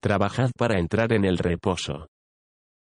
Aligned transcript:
Trabajad 0.00 0.50
para 0.56 0.78
entrar 0.78 1.12
en 1.12 1.26
el 1.26 1.36
reposo. 1.36 2.08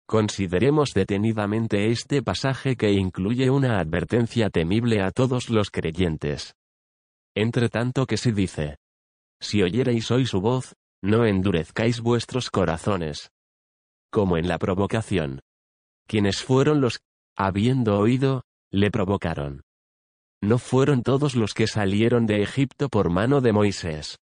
Consideremos 0.08 0.94
detenidamente 0.94 1.92
este 1.92 2.24
pasaje 2.24 2.78
que 2.78 2.94
incluye 2.94 3.50
una 3.50 3.80
advertencia 3.80 4.50
temible 4.50 5.02
a 5.02 5.12
todos 5.12 5.50
los 5.50 5.70
creyentes. 5.70 6.56
Entre 7.36 7.68
tanto 7.68 8.06
que 8.06 8.16
se 8.16 8.32
dice, 8.32 8.78
si 9.42 9.62
oyereis 9.62 10.10
hoy 10.12 10.26
su 10.26 10.40
voz, 10.40 10.76
no 11.04 11.26
endurezcáis 11.26 12.00
vuestros 12.00 12.50
corazones. 12.50 13.32
Como 14.10 14.38
en 14.38 14.48
la 14.48 14.58
provocación. 14.58 15.42
Quienes 16.08 16.42
fueron 16.42 16.80
los, 16.80 17.02
habiendo 17.36 18.00
oído, 18.00 18.44
le 18.72 18.92
provocaron. 18.92 19.62
No 20.42 20.58
fueron 20.58 21.04
todos 21.04 21.36
los 21.36 21.54
que 21.54 21.68
salieron 21.68 22.26
de 22.26 22.42
Egipto 22.42 22.88
por 22.88 23.10
mano 23.10 23.42
de 23.42 23.52
Moisés 23.52 24.18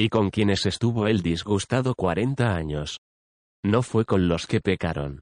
y 0.00 0.08
con 0.08 0.30
quienes 0.30 0.64
estuvo 0.64 1.08
él 1.08 1.22
disgustado 1.22 1.94
cuarenta 1.94 2.54
años. 2.54 3.00
No 3.64 3.82
fue 3.82 4.04
con 4.04 4.28
los 4.28 4.46
que 4.46 4.60
pecaron, 4.60 5.20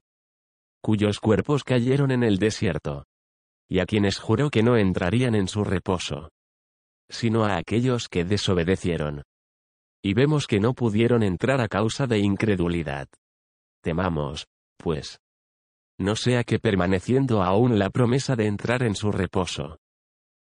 cuyos 0.81 1.19
cuerpos 1.19 1.63
cayeron 1.63 2.11
en 2.11 2.23
el 2.23 2.37
desierto, 2.37 3.05
y 3.67 3.79
a 3.79 3.87
quienes 3.87 4.19
juró 4.19 4.51
que 4.51 4.61
no 4.61 4.77
entrarían 4.77 5.33
en 5.33 5.47
su 5.47 5.63
reposo, 5.63 6.29
sino 7.09 7.43
a 7.43 7.57
aquellos 7.57 8.07
que 8.07 8.23
desobedecieron. 8.23 9.23
Y 10.03 10.13
vemos 10.13 10.45
que 10.45 10.59
no 10.59 10.75
pudieron 10.75 11.23
entrar 11.23 11.59
a 11.59 11.67
causa 11.67 12.05
de 12.05 12.19
incredulidad. 12.19 13.07
Temamos, 13.81 14.45
pues, 14.77 15.19
no 15.99 16.15
sea 16.15 16.43
que 16.43 16.59
permaneciendo 16.59 17.41
aún 17.41 17.79
la 17.79 17.89
promesa 17.89 18.35
de 18.35 18.45
entrar 18.45 18.83
en 18.83 18.93
su 18.93 19.11
reposo, 19.11 19.79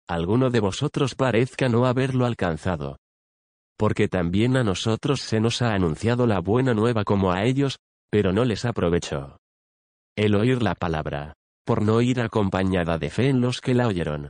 alguno 0.05 0.49
de 0.49 0.59
vosotros 0.59 1.15
parezca 1.15 1.69
no 1.69 1.85
haberlo 1.85 2.25
alcanzado 2.25 2.97
porque 3.77 4.07
también 4.07 4.57
a 4.57 4.63
nosotros 4.63 5.21
se 5.21 5.39
nos 5.39 5.61
ha 5.61 5.73
anunciado 5.73 6.25
la 6.25 6.39
buena 6.39 6.73
nueva 6.73 7.03
como 7.03 7.31
a 7.31 7.43
ellos, 7.43 7.77
pero 8.09 8.33
no 8.33 8.43
les 8.43 8.65
aprovechó. 8.65 9.37
El 10.15 10.35
oír 10.35 10.63
la 10.63 10.73
palabra, 10.73 11.33
por 11.63 11.83
no 11.83 12.01
ir 12.01 12.19
acompañada 12.19 12.97
de 12.97 13.11
fe 13.11 13.29
en 13.29 13.39
los 13.39 13.61
que 13.61 13.75
la 13.75 13.87
oyeron. 13.87 14.29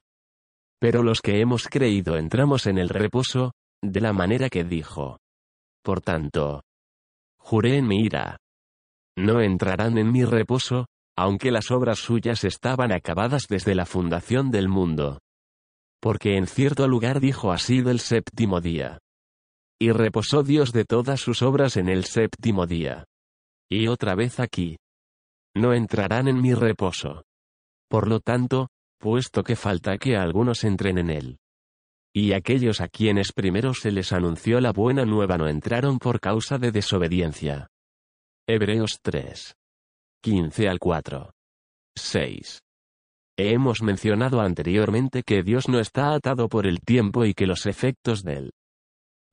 Pero 0.80 1.02
los 1.02 1.22
que 1.22 1.40
hemos 1.40 1.68
creído 1.68 2.18
entramos 2.18 2.68
en 2.68 2.78
el 2.78 2.90
reposo, 2.90 3.54
de 3.82 4.02
la 4.02 4.12
manera 4.12 4.50
que 4.50 4.64
dijo. 4.64 5.20
Por 5.82 6.02
tanto, 6.02 6.64
juré 7.38 7.78
en 7.78 7.88
mi 7.88 8.02
ira. 8.04 8.38
No 9.18 9.40
entrarán 9.40 9.98
en 9.98 10.12
mi 10.12 10.26
reposo, 10.26 10.88
aunque 11.16 11.52
las 11.52 11.72
obras 11.72 12.00
suyas 12.00 12.44
estaban 12.44 12.92
acabadas 12.92 13.46
desde 13.50 13.74
la 13.74 13.86
fundación 13.86 14.52
del 14.52 14.68
mundo. 14.68 15.20
Porque 16.00 16.36
en 16.38 16.46
cierto 16.46 16.88
lugar 16.88 17.20
dijo 17.20 17.52
así 17.52 17.82
del 17.82 18.00
séptimo 18.00 18.62
día. 18.62 19.00
Y 19.80 19.92
reposó 19.92 20.44
Dios 20.44 20.72
de 20.72 20.86
todas 20.86 21.20
sus 21.20 21.42
obras 21.42 21.78
en 21.78 21.88
el 21.88 22.06
séptimo 22.06 22.66
día. 22.66 23.06
Y 23.70 23.88
otra 23.88 24.16
vez 24.16 24.40
aquí. 24.40 24.78
No 25.56 25.74
entrarán 25.74 26.28
en 26.28 26.42
mi 26.42 26.54
reposo. 26.54 27.24
Por 27.90 28.08
lo 28.08 28.20
tanto, 28.20 28.70
puesto 29.00 29.44
que 29.44 29.56
falta 29.56 29.98
que 29.98 30.18
algunos 30.18 30.64
entren 30.64 30.98
en 30.98 31.10
él. 31.10 31.38
Y 32.14 32.34
aquellos 32.34 32.82
a 32.82 32.88
quienes 32.88 33.32
primero 33.32 33.74
se 33.74 33.92
les 33.92 34.12
anunció 34.12 34.60
la 34.60 34.72
buena 34.72 35.06
nueva 35.06 35.38
no 35.38 35.48
entraron 35.48 36.00
por 36.00 36.20
causa 36.20 36.58
de 36.58 36.72
desobediencia. 36.72 37.68
Hebreos 38.48 39.00
3. 39.04 39.54
15 40.24 40.70
al 40.70 40.80
4. 40.80 41.32
6. 41.96 42.60
Hemos 43.38 43.84
mencionado 43.84 44.42
anteriormente 44.42 45.22
que 45.22 45.44
Dios 45.44 45.70
no 45.70 45.80
está 45.80 46.16
atado 46.16 46.50
por 46.50 46.66
el 46.66 46.80
tiempo 46.80 47.26
y 47.26 47.36
que 47.36 47.46
los 47.46 47.68
efectos 47.68 48.24
del 48.24 48.52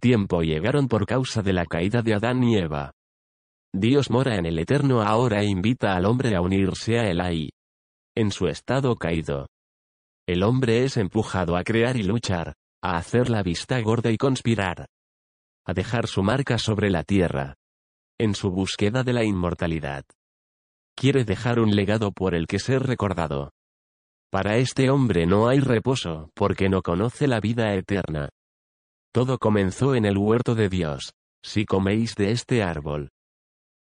tiempo 0.04 0.42
llegaron 0.42 0.86
por 0.86 1.06
causa 1.06 1.40
de 1.40 1.54
la 1.54 1.64
caída 1.64 2.02
de 2.02 2.12
Adán 2.12 2.44
y 2.44 2.58
Eva. 2.58 2.92
Dios 3.72 4.10
mora 4.10 4.36
en 4.36 4.44
el 4.44 4.58
eterno 4.58 5.00
ahora 5.00 5.40
e 5.40 5.46
invita 5.46 5.96
al 5.96 6.04
hombre 6.04 6.36
a 6.36 6.42
unirse 6.42 6.98
a 6.98 7.08
él 7.10 7.22
ahí. 7.22 7.48
En 8.14 8.30
su 8.30 8.48
estado 8.48 8.96
caído. 8.96 9.46
El 10.28 10.42
hombre 10.42 10.84
es 10.84 10.98
empujado 10.98 11.56
a 11.56 11.64
crear 11.64 11.96
y 11.96 12.02
luchar, 12.02 12.52
a 12.82 12.98
hacer 12.98 13.30
la 13.30 13.42
vista 13.42 13.80
gorda 13.80 14.10
y 14.10 14.18
conspirar. 14.18 14.88
A 15.64 15.72
dejar 15.72 16.06
su 16.06 16.22
marca 16.22 16.58
sobre 16.58 16.90
la 16.90 17.02
tierra. 17.02 17.54
En 18.18 18.34
su 18.34 18.50
búsqueda 18.50 19.04
de 19.04 19.14
la 19.14 19.24
inmortalidad. 19.24 20.04
Quiere 20.94 21.24
dejar 21.24 21.58
un 21.58 21.74
legado 21.74 22.12
por 22.12 22.34
el 22.34 22.46
que 22.46 22.58
ser 22.58 22.82
recordado. 22.82 23.52
Para 24.30 24.58
este 24.58 24.90
hombre 24.90 25.24
no 25.24 25.48
hay 25.48 25.60
reposo, 25.60 26.28
porque 26.34 26.68
no 26.68 26.82
conoce 26.82 27.26
la 27.26 27.40
vida 27.40 27.72
eterna. 27.72 28.28
Todo 29.14 29.38
comenzó 29.38 29.94
en 29.94 30.06
el 30.06 30.18
huerto 30.18 30.56
de 30.56 30.68
Dios. 30.68 31.12
Si 31.40 31.66
coméis 31.66 32.16
de 32.16 32.32
este 32.32 32.64
árbol, 32.64 33.10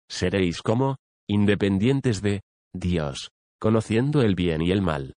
seréis 0.07 0.61
como, 0.61 0.97
independientes 1.27 2.21
de, 2.21 2.41
Dios, 2.71 3.31
conociendo 3.59 4.21
el 4.21 4.35
bien 4.35 4.61
y 4.61 4.69
el 4.69 4.83
mal. 4.83 5.15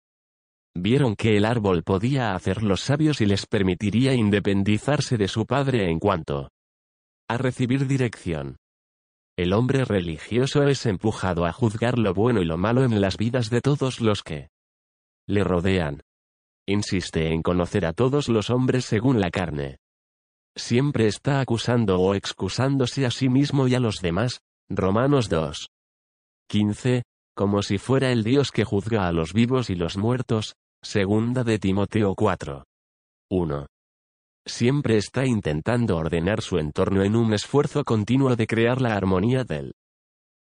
Vieron 0.73 1.17
que 1.17 1.37
el 1.37 1.45
árbol 1.45 1.83
podía 1.83 2.37
hacerlos 2.37 2.83
sabios 2.83 3.21
y 3.21 3.27
les 3.27 3.47
permitiría 3.47 4.15
independizarse 4.15 5.17
de 5.17 5.27
su 5.27 5.47
padre 5.47 5.91
en 5.91 5.99
cuanto 5.99 6.49
a 7.29 7.37
recibir 7.37 7.89
dirección. 7.89 8.57
El 9.37 9.53
hombre 9.53 9.85
religioso 9.85 10.63
es 10.69 10.87
empujado 10.87 11.45
a 11.45 11.53
juzgar 11.53 11.99
lo 11.99 12.15
bueno 12.15 12.41
y 12.41 12.45
lo 12.45 12.57
malo 12.57 12.85
en 12.85 13.01
las 13.01 13.17
vidas 13.17 13.51
de 13.51 13.61
todos 13.61 14.01
los 14.01 14.23
que 14.23 14.49
le 15.27 15.43
rodean. 15.43 16.03
Insiste 16.69 17.33
en 17.33 17.43
conocer 17.43 17.85
a 17.85 17.93
todos 17.93 18.29
los 18.29 18.51
hombres 18.51 18.85
según 18.85 19.21
la 19.21 19.31
carne. 19.31 19.79
Siempre 20.57 21.09
está 21.09 21.41
acusando 21.41 22.01
o 22.01 22.15
excusándose 22.15 23.05
a 23.05 23.11
sí 23.11 23.29
mismo 23.29 23.67
y 23.67 23.75
a 23.75 23.81
los 23.81 24.01
demás. 24.01 24.41
Romanos 24.69 25.29
2. 25.29 25.69
15. 26.49 27.03
Como 27.37 27.63
si 27.63 27.79
fuera 27.79 28.13
el 28.13 28.23
Dios 28.23 28.53
que 28.53 28.65
juzga 28.65 29.09
a 29.09 29.13
los 29.13 29.33
vivos 29.33 29.69
y 29.69 29.75
los 29.75 29.97
muertos. 29.97 30.55
Segunda 30.81 31.43
de 31.43 31.59
Timoteo 31.59 32.15
4. 32.15 32.65
1. 33.31 33.67
Siempre 34.47 34.97
está 34.97 35.27
intentando 35.27 35.97
ordenar 35.97 36.41
su 36.41 36.59
entorno 36.59 37.03
en 37.03 37.17
un 37.17 37.33
esfuerzo 37.33 37.83
continuo 37.83 38.37
de 38.37 38.47
crear 38.47 38.81
la 38.81 38.95
armonía 38.95 39.43
del 39.43 39.73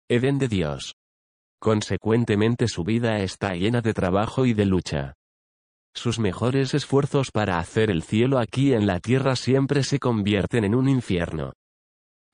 Edén 0.09 0.39
de 0.39 0.49
Dios. 0.49 0.95
Consecuentemente 1.61 2.67
su 2.67 2.83
vida 2.83 3.19
está 3.19 3.53
llena 3.53 3.81
de 3.81 3.93
trabajo 3.93 4.45
y 4.45 4.53
de 4.53 4.65
lucha. 4.65 5.13
Sus 5.93 6.19
mejores 6.19 6.73
esfuerzos 6.73 7.31
para 7.31 7.59
hacer 7.59 7.91
el 7.91 8.01
cielo 8.01 8.39
aquí 8.39 8.73
en 8.73 8.87
la 8.87 8.99
tierra 8.99 9.35
siempre 9.35 9.83
se 9.83 9.99
convierten 9.99 10.63
en 10.63 10.75
un 10.75 10.87
infierno 10.87 11.53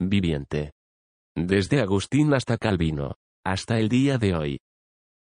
viviente. 0.00 0.72
Desde 1.36 1.80
Agustín 1.80 2.32
hasta 2.34 2.56
Calvino, 2.56 3.16
hasta 3.44 3.78
el 3.78 3.88
día 3.88 4.18
de 4.18 4.34
hoy. 4.34 4.60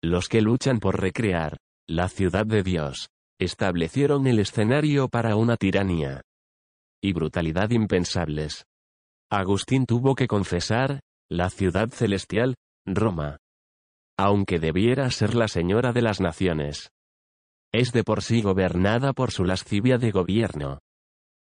Los 0.02 0.28
que 0.28 0.40
luchan 0.40 0.78
por 0.78 1.00
recrear, 1.00 1.58
la 1.88 2.08
ciudad 2.08 2.46
de 2.46 2.62
Dios, 2.62 3.08
establecieron 3.40 4.26
el 4.26 4.38
escenario 4.38 5.08
para 5.08 5.36
una 5.36 5.56
tiranía 5.56 6.22
y 7.02 7.12
brutalidad 7.12 7.70
impensables. 7.70 8.64
Agustín 9.30 9.86
tuvo 9.86 10.14
que 10.14 10.28
confesar, 10.28 11.00
la 11.28 11.50
ciudad 11.50 11.88
celestial, 11.88 12.54
Roma. 12.86 13.38
Aunque 14.16 14.60
debiera 14.60 15.10
ser 15.10 15.34
la 15.34 15.48
señora 15.48 15.92
de 15.92 16.02
las 16.02 16.20
naciones, 16.20 16.90
es 17.72 17.92
de 17.92 18.04
por 18.04 18.22
sí 18.22 18.42
gobernada 18.42 19.12
por 19.12 19.30
su 19.30 19.44
lascivia 19.44 19.98
de 19.98 20.10
gobierno. 20.10 20.78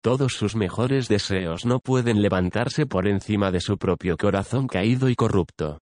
Todos 0.02 0.34
sus 0.34 0.54
mejores 0.54 1.08
deseos 1.08 1.64
no 1.64 1.80
pueden 1.80 2.22
levantarse 2.22 2.86
por 2.86 3.08
encima 3.08 3.50
de 3.50 3.60
su 3.60 3.78
propio 3.78 4.16
corazón 4.16 4.66
caído 4.68 5.08
y 5.08 5.14
corrupto. 5.14 5.80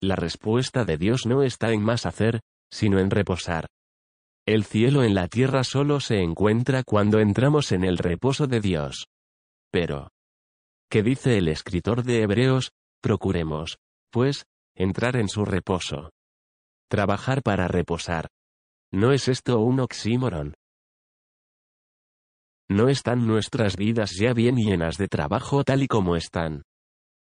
La 0.00 0.16
respuesta 0.16 0.84
de 0.84 0.96
Dios 0.96 1.26
no 1.26 1.42
está 1.42 1.72
en 1.72 1.82
más 1.82 2.06
hacer, 2.06 2.40
sino 2.70 2.98
en 3.00 3.10
reposar. 3.10 3.66
El 4.46 4.64
cielo 4.64 5.02
en 5.02 5.14
la 5.14 5.28
tierra 5.28 5.64
solo 5.64 6.00
se 6.00 6.22
encuentra 6.22 6.82
cuando 6.84 7.18
entramos 7.20 7.72
en 7.72 7.84
el 7.84 7.98
reposo 7.98 8.46
de 8.46 8.60
Dios. 8.60 9.06
Pero, 9.70 10.08
¿qué 10.88 11.02
dice 11.02 11.36
el 11.36 11.48
escritor 11.48 12.02
de 12.02 12.22
Hebreos? 12.22 12.70
Procuremos, 13.02 13.78
pues, 14.10 14.44
entrar 14.74 15.16
en 15.16 15.28
su 15.28 15.44
reposo. 15.44 16.10
Trabajar 16.88 17.42
para 17.42 17.68
reposar. 17.68 18.28
¿No 18.92 19.12
es 19.12 19.28
esto 19.28 19.60
un 19.60 19.80
oxímoron? 19.80 20.54
¿No 22.70 22.88
están 22.88 23.26
nuestras 23.26 23.76
vidas 23.76 24.12
ya 24.18 24.32
bien 24.32 24.56
llenas 24.56 24.96
de 24.96 25.08
trabajo 25.08 25.62
tal 25.62 25.82
y 25.82 25.88
como 25.88 26.16
están? 26.16 26.62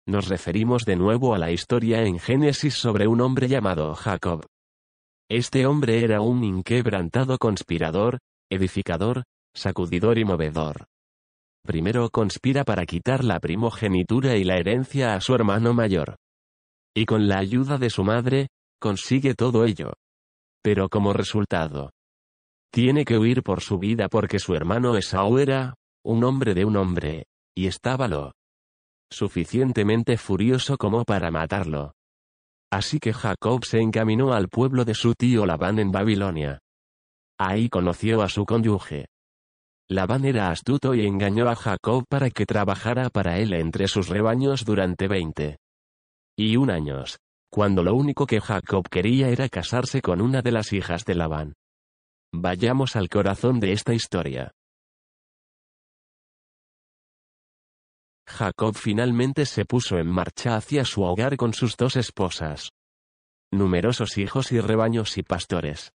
Nos 0.04 0.28
referimos 0.28 0.84
de 0.84 0.96
nuevo 0.96 1.32
a 1.32 1.38
la 1.38 1.52
historia 1.52 2.02
en 2.02 2.18
Génesis 2.18 2.74
sobre 2.74 3.06
un 3.06 3.20
hombre 3.20 3.46
llamado 3.46 3.94
Jacob. 3.94 4.44
Este 5.30 5.64
hombre 5.66 6.02
era 6.02 6.20
un 6.20 6.42
inquebrantado 6.42 7.38
conspirador, 7.38 8.18
edificador, 8.50 9.22
sacudidor 9.54 10.18
y 10.18 10.24
movedor. 10.24 10.86
Primero 11.64 12.10
conspira 12.10 12.64
para 12.64 12.84
quitar 12.84 13.22
la 13.22 13.38
primogenitura 13.38 14.36
y 14.36 14.42
la 14.42 14.56
herencia 14.56 15.14
a 15.14 15.20
su 15.20 15.34
hermano 15.36 15.72
mayor. 15.72 16.16
Y 16.96 17.06
con 17.06 17.28
la 17.28 17.38
ayuda 17.38 17.78
de 17.78 17.90
su 17.90 18.02
madre, 18.02 18.48
consigue 18.80 19.34
todo 19.34 19.64
ello. 19.64 19.92
Pero 20.64 20.88
como 20.88 21.12
resultado, 21.12 21.90
tiene 22.72 23.04
que 23.04 23.18
huir 23.18 23.42
por 23.42 23.60
su 23.60 23.78
vida 23.78 24.08
porque 24.08 24.38
su 24.38 24.54
hermano 24.54 24.96
Esaú 24.96 25.38
era, 25.38 25.74
un 26.02 26.24
hombre 26.24 26.54
de 26.54 26.64
un 26.64 26.76
hombre, 26.76 27.26
y 27.54 27.66
estaba 27.66 28.08
lo 28.08 28.32
suficientemente 29.12 30.16
furioso 30.16 30.78
como 30.78 31.04
para 31.04 31.30
matarlo. 31.30 31.92
Así 32.72 32.98
que 32.98 33.12
Jacob 33.12 33.64
se 33.64 33.78
encaminó 33.80 34.32
al 34.32 34.48
pueblo 34.48 34.84
de 34.84 34.94
su 34.94 35.14
tío 35.14 35.46
Labán 35.46 35.78
en 35.78 35.92
Babilonia. 35.92 36.58
Ahí 37.38 37.68
conoció 37.68 38.22
a 38.22 38.28
su 38.28 38.46
cónyuge. 38.46 39.06
Labán 39.88 40.24
era 40.24 40.50
astuto 40.50 40.94
y 40.94 41.06
engañó 41.06 41.48
a 41.48 41.54
Jacob 41.54 42.04
para 42.08 42.30
que 42.30 42.46
trabajara 42.46 43.10
para 43.10 43.38
él 43.38 43.52
entre 43.52 43.86
sus 43.86 44.08
rebaños 44.08 44.64
durante 44.64 45.08
veinte 45.08 45.58
y 46.36 46.56
un 46.56 46.70
años, 46.70 47.18
cuando 47.54 47.84
lo 47.84 47.94
único 47.94 48.26
que 48.26 48.40
Jacob 48.40 48.88
quería 48.88 49.28
era 49.28 49.48
casarse 49.48 50.02
con 50.02 50.20
una 50.20 50.42
de 50.42 50.50
las 50.50 50.72
hijas 50.72 51.04
de 51.04 51.14
Labán. 51.14 51.54
Vayamos 52.32 52.96
al 52.96 53.08
corazón 53.08 53.60
de 53.60 53.70
esta 53.70 53.94
historia. 53.94 54.50
Jacob 58.26 58.74
finalmente 58.74 59.46
se 59.46 59.64
puso 59.64 59.98
en 59.98 60.08
marcha 60.08 60.56
hacia 60.56 60.84
su 60.84 61.02
hogar 61.02 61.36
con 61.36 61.54
sus 61.54 61.76
dos 61.76 61.94
esposas. 61.94 62.70
Numerosos 63.52 64.18
hijos 64.18 64.50
y 64.50 64.58
rebaños 64.58 65.16
y 65.16 65.22
pastores. 65.22 65.92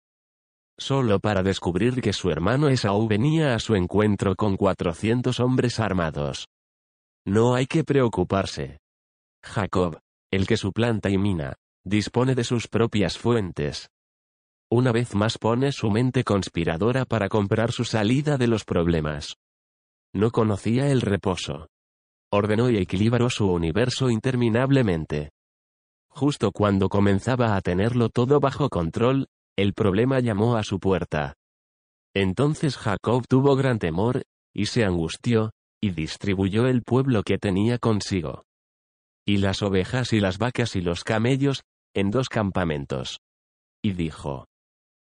Solo 0.78 1.20
para 1.20 1.44
descubrir 1.44 2.02
que 2.02 2.14
su 2.14 2.30
hermano 2.30 2.70
Esaú 2.70 3.06
venía 3.10 3.54
a 3.54 3.60
su 3.60 3.76
encuentro 3.76 4.38
con 4.38 4.56
cuatrocientos 4.56 5.42
hombres 5.42 5.82
armados. 5.82 6.48
No 7.26 7.54
hay 7.54 7.68
que 7.68 7.84
preocuparse. 7.84 8.80
Jacob, 9.44 10.00
el 10.32 10.48
que 10.48 10.58
suplanta 10.58 11.10
y 11.10 11.18
mina, 11.18 11.56
dispone 11.84 12.36
de 12.36 12.44
sus 12.44 12.68
propias 12.68 13.18
fuentes. 13.18 13.90
Una 14.70 14.92
vez 14.92 15.16
más 15.16 15.38
pone 15.38 15.72
su 15.72 15.90
mente 15.90 16.24
conspiradora 16.24 17.06
para 17.06 17.30
comprar 17.30 17.72
su 17.72 17.86
salida 17.86 18.38
de 18.38 18.48
los 18.48 18.66
problemas. 18.66 19.36
No 20.14 20.32
conocía 20.32 20.92
el 20.92 21.02
reposo 21.02 21.68
ordenó 22.32 22.70
y 22.70 22.78
equilibró 22.78 23.30
su 23.30 23.52
universo 23.52 24.10
interminablemente. 24.10 25.32
Justo 26.10 26.52
cuando 26.52 26.90
comenzaba 26.90 27.56
a 27.56 27.62
tenerlo 27.62 28.10
todo 28.10 28.40
bajo 28.40 28.70
control, 28.70 29.28
el 29.58 29.74
problema 29.74 30.20
llamó 30.20 30.56
a 30.56 30.64
su 30.64 30.80
puerta. 30.80 31.36
Entonces 32.14 32.78
Jacob 32.78 33.26
tuvo 33.28 33.56
gran 33.56 33.80
temor, 33.80 34.24
y 34.54 34.68
se 34.68 34.84
angustió, 34.84 35.52
y 35.82 35.92
distribuyó 35.92 36.68
el 36.68 36.84
pueblo 36.84 37.24
que 37.24 37.38
tenía 37.38 37.78
consigo. 37.78 38.44
Y 39.30 39.38
las 39.38 39.62
ovejas 39.62 40.12
y 40.12 40.20
las 40.20 40.40
vacas 40.40 40.76
y 40.76 40.82
los 40.82 41.04
camellos, 41.04 41.62
en 41.94 42.10
dos 42.10 42.30
campamentos. 42.30 43.20
Y 43.80 43.92
dijo. 43.92 44.48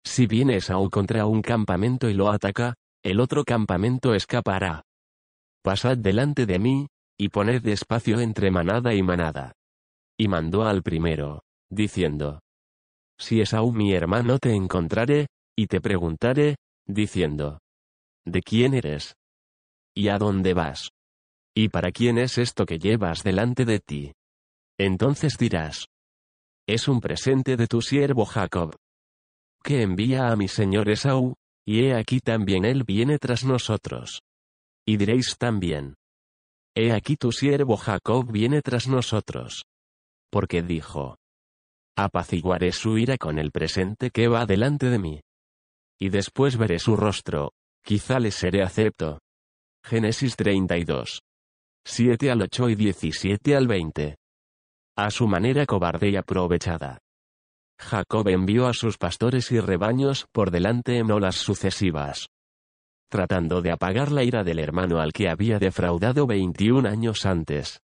Si 0.05 0.27
viene 0.27 0.57
Esaú 0.57 0.91
contra 0.91 1.27
un 1.27 1.43
campamento 1.43 2.09
y 2.09 2.15
lo 2.15 2.29
ataca, 2.29 2.75
el 3.05 3.21
otro 3.21 3.45
campamento 3.45 4.13
escapará. 4.13 4.83
Pasad 5.63 5.97
delante 5.97 6.45
de 6.45 6.59
mí, 6.59 6.89
y 7.17 7.29
poned 7.29 7.65
espacio 7.69 8.19
entre 8.19 8.51
manada 8.51 8.95
y 8.95 9.03
manada. 9.05 9.53
Y 10.19 10.27
mandó 10.27 10.65
al 10.65 10.83
primero, 10.83 11.45
diciendo, 11.71 12.41
Si 13.17 13.41
Esaú 13.41 13.73
mi 13.73 13.93
hermano 13.93 14.41
te 14.41 14.57
encontrare, 14.57 15.29
y 15.57 15.69
te 15.69 15.81
preguntare, 15.81 16.57
diciendo, 16.85 17.61
¿De 18.25 18.43
quién 18.43 18.75
eres? 18.75 19.15
¿Y 19.95 20.09
a 20.09 20.19
dónde 20.19 20.53
vas? 20.53 20.91
¿Y 21.55 21.69
para 21.69 21.91
quién 21.91 22.19
es 22.19 22.39
esto 22.39 22.65
que 22.65 22.79
llevas 22.79 23.23
delante 23.23 23.65
de 23.65 23.81
ti? 23.81 24.13
Entonces 24.79 25.37
dirás, 25.39 25.87
es 26.67 26.89
un 26.89 27.01
presente 27.01 27.57
de 27.57 27.67
tu 27.67 27.83
siervo 27.83 28.25
Jacob, 28.25 28.77
que 29.63 29.83
envía 29.83 30.29
a 30.29 30.37
mi 30.37 30.49
señor 30.49 30.89
Esaú, 30.89 31.35
y 31.67 31.85
he 31.85 31.95
aquí 31.95 32.21
también 32.21 32.65
él 32.65 32.85
viene 32.85 33.19
tras 33.19 33.45
nosotros. 33.45 34.21
Y 34.87 34.97
diréis 34.97 35.37
también, 35.37 35.95
He 36.75 36.93
aquí 36.93 37.17
tu 37.17 37.33
siervo 37.33 37.77
Jacob 37.77 38.31
viene 38.31 38.63
tras 38.63 38.87
nosotros. 38.87 39.65
Porque 40.31 40.63
dijo, 40.63 41.17
apaciguaré 41.97 42.73
su 42.73 42.97
ira 42.97 43.19
con 43.19 43.39
el 43.39 43.51
presente 43.51 44.11
que 44.11 44.29
va 44.29 44.47
delante 44.47 44.87
de 44.87 44.99
mí. 44.99 45.21
Y 46.01 46.09
después 46.09 46.57
veré 46.57 46.79
su 46.79 46.97
rostro, 46.97 47.53
quizá 47.85 48.21
le 48.21 48.31
seré 48.31 48.63
acepto. 48.63 49.19
Génesis 49.85 50.37
32. 50.37 51.21
7 51.85 52.31
al 52.31 52.43
8 52.43 52.71
y 52.71 52.75
17 52.75 53.57
al 53.57 53.67
20. 53.67 54.17
A 54.97 55.11
su 55.11 55.27
manera 55.27 55.67
cobarde 55.67 56.11
y 56.11 56.17
aprovechada. 56.17 56.99
Jacob 57.79 58.29
envió 58.29 58.67
a 58.67 58.75
sus 58.75 58.99
pastores 58.99 59.51
y 59.53 59.61
rebaños 59.61 60.27
por 60.33 60.51
delante 60.51 60.99
en 60.99 61.11
olas 61.11 61.37
sucesivas 61.37 62.29
tratando 63.11 63.61
de 63.61 63.73
apagar 63.73 64.13
la 64.13 64.23
ira 64.23 64.45
del 64.45 64.61
hermano 64.61 65.01
al 65.01 65.13
que 65.13 65.29
había 65.29 65.59
defraudado 65.59 66.27
21 66.27 66.89
años 66.89 67.27
antes. 67.27 67.81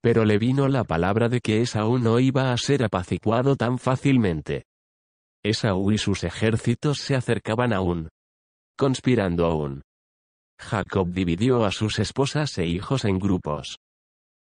Pero 0.00 0.24
le 0.24 0.38
vino 0.38 0.68
la 0.68 0.84
palabra 0.84 1.28
de 1.28 1.40
que 1.40 1.60
Esaú 1.60 1.98
no 1.98 2.18
iba 2.18 2.52
a 2.52 2.56
ser 2.56 2.82
apaciguado 2.82 3.56
tan 3.56 3.78
fácilmente. 3.78 4.64
Esaú 5.44 5.92
y 5.92 5.98
sus 5.98 6.24
ejércitos 6.24 6.98
se 6.98 7.14
acercaban 7.14 7.72
aún. 7.72 8.08
Conspirando 8.76 9.44
aún. 9.44 9.82
Jacob 10.58 11.08
dividió 11.12 11.64
a 11.64 11.70
sus 11.70 11.98
esposas 11.98 12.58
e 12.58 12.66
hijos 12.66 13.04
en 13.04 13.18
grupos. 13.18 13.78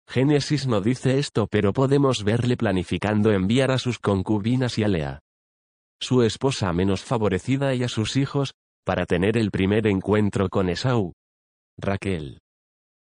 Génesis 0.08 0.66
no 0.66 0.80
dice 0.80 1.18
esto 1.18 1.46
pero 1.46 1.72
podemos 1.72 2.24
verle 2.24 2.56
planificando 2.56 3.30
enviar 3.30 3.70
a 3.70 3.78
sus 3.78 3.98
concubinas 3.98 4.78
y 4.78 4.84
a 4.84 4.88
Lea. 4.88 5.20
Su 6.00 6.22
esposa 6.22 6.72
menos 6.72 7.02
favorecida 7.02 7.74
y 7.74 7.82
a 7.82 7.88
sus 7.88 8.16
hijos, 8.16 8.54
para 8.84 9.04
tener 9.04 9.36
el 9.36 9.50
primer 9.50 9.86
encuentro 9.86 10.48
con 10.48 10.70
Esaú. 10.70 11.12
Raquel. 11.76 12.40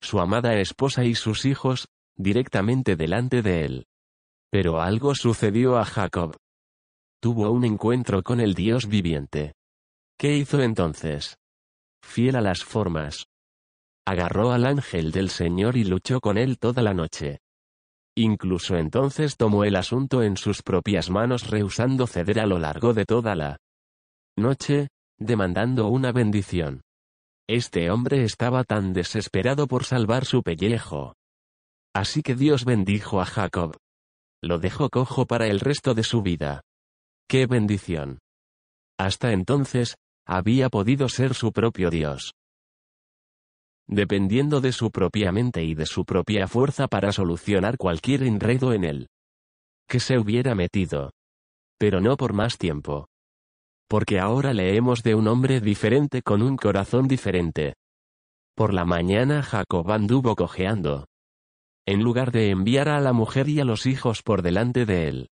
Su 0.02 0.20
amada 0.20 0.60
esposa 0.60 1.06
y 1.06 1.16
sus 1.16 1.46
hijos, 1.46 1.88
directamente 2.18 2.96
delante 2.96 3.42
de 3.42 3.66
él. 3.66 3.86
Pero 4.52 4.82
algo 4.82 5.15
sucedió 5.15 5.77
a 5.77 5.86
Jacob. 5.86 6.36
Tuvo 7.22 7.51
un 7.51 7.63
encuentro 7.63 8.22
con 8.24 8.39
el 8.39 8.54
Dios 8.54 8.88
viviente. 8.88 9.54
¿Qué 10.18 10.36
hizo 10.36 10.62
entonces? 10.62 11.38
Fiel 12.03 12.36
a 12.36 12.41
las 12.41 12.63
formas. 12.63 13.25
Agarró 14.05 14.51
al 14.51 14.65
ángel 14.65 15.12
del 15.12 15.29
Señor 15.29 15.77
y 15.77 15.84
luchó 15.84 16.20
con 16.20 16.38
él 16.38 16.58
toda 16.58 16.81
la 16.81 16.93
noche. 16.93 17.39
Incluso 18.15 18.75
entonces 18.75 19.38
tomó 19.38 19.63
el 19.63 19.75
asunto 19.75 20.22
en 20.22 20.36
sus 20.36 20.63
propias 20.63 21.10
manos 21.10 21.50
rehusando 21.50 22.08
ceder 22.08 22.39
a 22.39 22.46
lo 22.46 22.60
largo 22.60 22.93
de 22.93 23.05
toda 23.05 23.36
la 23.36 23.58
noche, 24.38 24.89
demandando 25.17 25.88
una 25.88 26.12
bendición. 26.12 26.81
Este 27.48 27.89
hombre 27.89 28.24
estaba 28.24 28.63
tan 28.63 28.93
desesperado 28.93 29.67
por 29.67 29.86
salvar 29.86 30.25
su 30.25 30.41
pellejo. 30.41 31.15
Así 31.93 32.22
que 32.22 32.36
Dios 32.36 32.65
bendijo 32.65 33.22
a 33.22 33.25
Jacob. 33.25 33.77
Lo 34.41 34.58
dejó 34.58 34.89
cojo 34.89 35.25
para 35.25 35.48
el 35.48 35.60
resto 35.60 35.93
de 35.93 36.03
su 36.03 36.22
vida. 36.22 36.62
¡Qué 37.29 37.46
bendición! 37.46 38.20
Hasta 38.98 39.31
entonces, 39.31 39.96
había 40.25 40.70
podido 40.70 41.10
ser 41.10 41.34
su 41.34 41.51
propio 41.51 41.90
Dios. 41.90 42.34
Dependiendo 43.88 44.62
de 44.62 44.72
su 44.72 44.92
propia 44.92 45.32
mente 45.32 45.63
y 45.63 45.75
de 45.75 45.86
su 45.86 46.06
propia 46.06 46.48
fuerza 46.48 46.88
para 46.88 47.12
solucionar 47.12 47.78
cualquier 47.78 48.24
enredo 48.24 48.74
en 48.74 48.84
él. 48.84 49.08
Que 49.88 50.00
se 50.00 50.18
hubiera 50.18 50.56
metido. 50.56 51.12
Pero 51.78 52.00
no 52.00 52.16
por 52.16 52.34
más 52.34 52.58
tiempo 52.58 53.08
porque 53.92 54.22
ahora 54.22 54.54
leemos 54.54 55.04
de 55.04 55.16
un 55.16 55.28
hombre 55.28 55.60
diferente 55.60 56.22
con 56.22 56.42
un 56.42 56.56
corazón 56.56 57.10
diferente. 57.10 57.74
Por 58.56 58.74
la 58.74 58.86
mañana 58.86 59.44
Jacob 59.44 59.92
anduvo 59.92 60.38
cojeando. 60.38 61.08
En 61.86 62.01
lugar 62.01 62.32
de 62.32 62.51
enviar 62.51 62.88
a 62.88 63.01
la 63.01 63.12
mujer 63.12 63.50
y 63.50 63.60
a 63.60 63.66
los 63.66 63.86
hijos 63.88 64.24
por 64.24 64.44
delante 64.44 64.86
de 64.86 65.10
él. 65.10 65.30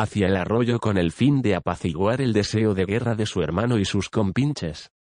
Hacia 0.00 0.28
el 0.28 0.36
arroyo 0.36 0.78
con 0.78 0.96
el 0.96 1.10
fin 1.10 1.42
de 1.42 1.56
apaciguar 1.56 2.20
el 2.20 2.32
deseo 2.32 2.72
de 2.72 2.84
guerra 2.84 3.16
de 3.16 3.26
su 3.26 3.42
hermano 3.42 3.78
y 3.78 3.84
sus 3.84 4.08
compinches. 4.08 4.92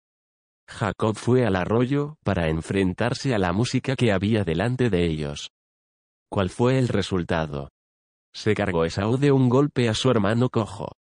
Jacob 0.68 1.16
fue 1.16 1.46
al 1.46 1.56
arroyo 1.56 2.16
para 2.24 2.50
enfrentarse 2.50 3.36
a 3.36 3.38
la 3.38 3.54
música 3.54 3.96
que 3.96 4.12
había 4.12 4.44
delante 4.44 4.90
de 4.90 5.06
ellos. 5.06 5.52
¿Cuál 6.32 6.50
fue 6.50 6.80
el 6.80 6.88
resultado? 6.88 7.70
Se 8.34 8.56
cargó 8.56 8.86
Esaú 8.86 9.18
de 9.18 9.32
un 9.32 9.50
golpe 9.50 9.88
a 9.88 9.94
su 9.94 10.10
hermano 10.10 10.50
cojo. 10.50 10.94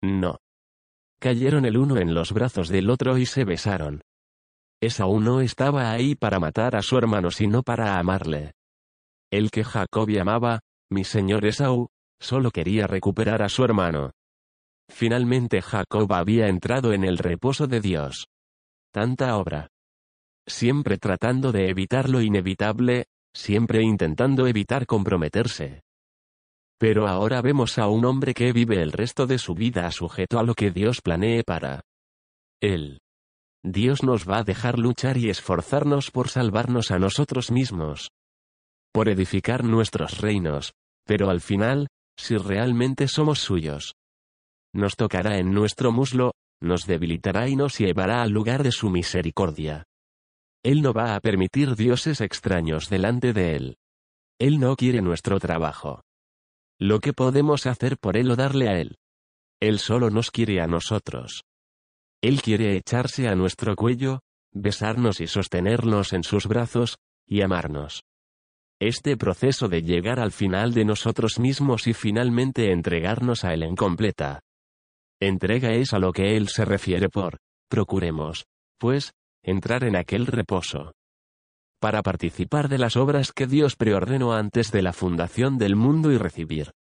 No 0.00 0.38
cayeron 1.18 1.64
el 1.64 1.76
uno 1.78 1.96
en 1.96 2.14
los 2.14 2.30
brazos 2.30 2.68
del 2.68 2.90
otro 2.90 3.18
y 3.18 3.26
se 3.26 3.42
besaron. 3.42 4.02
Esaú 4.80 5.18
no 5.18 5.40
estaba 5.40 5.90
ahí 5.90 6.14
para 6.14 6.38
matar 6.38 6.76
a 6.76 6.82
su 6.82 6.96
hermano 6.96 7.32
sino 7.32 7.64
para 7.64 7.98
amarle. 7.98 8.52
El 9.32 9.50
que 9.50 9.64
Jacob 9.64 10.08
llamaba, 10.08 10.60
mi 10.90 11.02
señor 11.02 11.44
Esaú, 11.44 11.88
solo 12.22 12.50
quería 12.50 12.86
recuperar 12.86 13.42
a 13.42 13.48
su 13.48 13.64
hermano. 13.64 14.12
Finalmente 14.88 15.60
Jacob 15.60 16.10
había 16.12 16.48
entrado 16.48 16.92
en 16.92 17.04
el 17.04 17.18
reposo 17.18 17.66
de 17.66 17.80
Dios. 17.80 18.26
Tanta 18.92 19.36
obra. 19.36 19.68
Siempre 20.46 20.98
tratando 20.98 21.50
de 21.50 21.68
evitar 21.68 22.08
lo 22.08 22.20
inevitable, 22.20 23.06
siempre 23.34 23.82
intentando 23.82 24.46
evitar 24.46 24.86
comprometerse. 24.86 25.82
Pero 26.78 27.08
ahora 27.08 27.40
vemos 27.42 27.78
a 27.78 27.88
un 27.88 28.04
hombre 28.04 28.34
que 28.34 28.52
vive 28.52 28.82
el 28.82 28.92
resto 28.92 29.26
de 29.26 29.38
su 29.38 29.54
vida 29.54 29.90
sujeto 29.90 30.38
a 30.38 30.42
lo 30.42 30.54
que 30.54 30.70
Dios 30.70 31.00
planee 31.00 31.42
para 31.42 31.80
él. 32.60 33.00
Dios 33.64 34.02
nos 34.02 34.28
va 34.28 34.38
a 34.38 34.44
dejar 34.44 34.78
luchar 34.78 35.16
y 35.16 35.30
esforzarnos 35.30 36.10
por 36.10 36.28
salvarnos 36.28 36.90
a 36.90 36.98
nosotros 36.98 37.50
mismos. 37.50 38.10
Por 38.92 39.08
edificar 39.08 39.64
nuestros 39.64 40.20
reinos, 40.20 40.72
pero 41.04 41.30
al 41.30 41.40
final, 41.40 41.88
si 42.16 42.36
realmente 42.36 43.08
somos 43.08 43.40
suyos. 43.40 43.94
Nos 44.74 44.96
tocará 44.96 45.38
en 45.38 45.52
nuestro 45.52 45.92
muslo, 45.92 46.32
nos 46.60 46.86
debilitará 46.86 47.48
y 47.48 47.56
nos 47.56 47.78
llevará 47.78 48.22
al 48.22 48.30
lugar 48.30 48.62
de 48.62 48.72
su 48.72 48.88
misericordia. 48.90 49.84
Él 50.64 50.80
no 50.80 50.92
va 50.92 51.14
a 51.14 51.20
permitir 51.20 51.74
dioses 51.74 52.20
extraños 52.20 52.88
delante 52.88 53.32
de 53.32 53.56
Él. 53.56 53.76
Él 54.38 54.60
no 54.60 54.76
quiere 54.76 55.02
nuestro 55.02 55.40
trabajo. 55.40 56.02
Lo 56.78 57.00
que 57.00 57.12
podemos 57.12 57.66
hacer 57.66 57.98
por 57.98 58.16
Él 58.16 58.30
o 58.30 58.36
darle 58.36 58.68
a 58.68 58.80
Él. 58.80 58.96
Él 59.60 59.78
solo 59.78 60.10
nos 60.10 60.30
quiere 60.30 60.60
a 60.60 60.66
nosotros. 60.66 61.42
Él 62.22 62.42
quiere 62.42 62.76
echarse 62.76 63.28
a 63.28 63.34
nuestro 63.34 63.74
cuello, 63.74 64.20
besarnos 64.52 65.20
y 65.20 65.26
sostenernos 65.26 66.12
en 66.12 66.22
sus 66.22 66.46
brazos, 66.46 66.96
y 67.26 67.42
amarnos. 67.42 68.02
Este 68.84 69.16
proceso 69.16 69.68
de 69.68 69.82
llegar 69.82 70.18
al 70.18 70.32
final 70.32 70.74
de 70.74 70.84
nosotros 70.84 71.38
mismos 71.38 71.86
y 71.86 71.94
finalmente 71.94 72.72
entregarnos 72.72 73.44
a 73.44 73.54
Él 73.54 73.62
en 73.62 73.76
completa. 73.76 74.40
Entrega 75.20 75.70
es 75.70 75.92
a 75.92 76.00
lo 76.00 76.12
que 76.12 76.36
Él 76.36 76.48
se 76.48 76.64
refiere 76.64 77.08
por, 77.08 77.38
procuremos, 77.70 78.44
pues, 78.80 79.12
entrar 79.44 79.84
en 79.84 79.94
aquel 79.94 80.26
reposo. 80.26 80.94
Para 81.80 82.02
participar 82.02 82.68
de 82.68 82.78
las 82.78 82.96
obras 82.96 83.30
que 83.30 83.46
Dios 83.46 83.76
preordenó 83.76 84.32
antes 84.32 84.72
de 84.72 84.82
la 84.82 84.92
fundación 84.92 85.58
del 85.58 85.76
mundo 85.76 86.10
y 86.10 86.18
recibir 86.18 86.72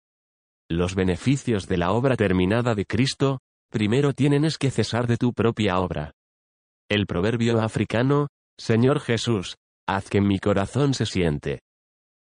los 0.71 0.95
beneficios 0.95 1.67
de 1.67 1.77
la 1.77 1.91
obra 1.91 2.15
terminada 2.15 2.73
de 2.73 2.87
Cristo, 2.87 3.41
primero 3.69 4.13
tienes 4.13 4.57
que 4.57 4.71
cesar 4.71 5.05
de 5.05 5.17
tu 5.17 5.33
propia 5.33 5.77
obra. 5.77 6.13
El 6.89 7.05
proverbio 7.05 7.61
africano, 7.61 8.29
Señor 8.57 9.01
Jesús, 9.01 9.57
haz 9.87 10.09
que 10.09 10.19
mi 10.19 10.39
corazón 10.39 10.95
se 10.95 11.05
siente. 11.05 11.59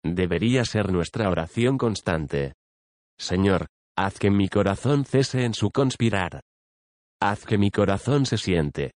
Debería 0.05 0.65
ser 0.65 0.93
nuestra 0.93 1.29
oración 1.31 1.79
constante. 1.79 2.55
Señor, 3.19 3.67
haz 3.97 4.19
que 4.19 4.31
mi 4.31 4.49
corazón 4.49 5.05
cese 5.05 5.45
en 5.45 5.55
su 5.55 5.71
conspirar. 5.71 6.41
Haz 7.21 7.45
que 7.45 7.59
mi 7.59 7.71
corazón 7.71 8.27
se 8.27 8.39
siente. 8.39 8.93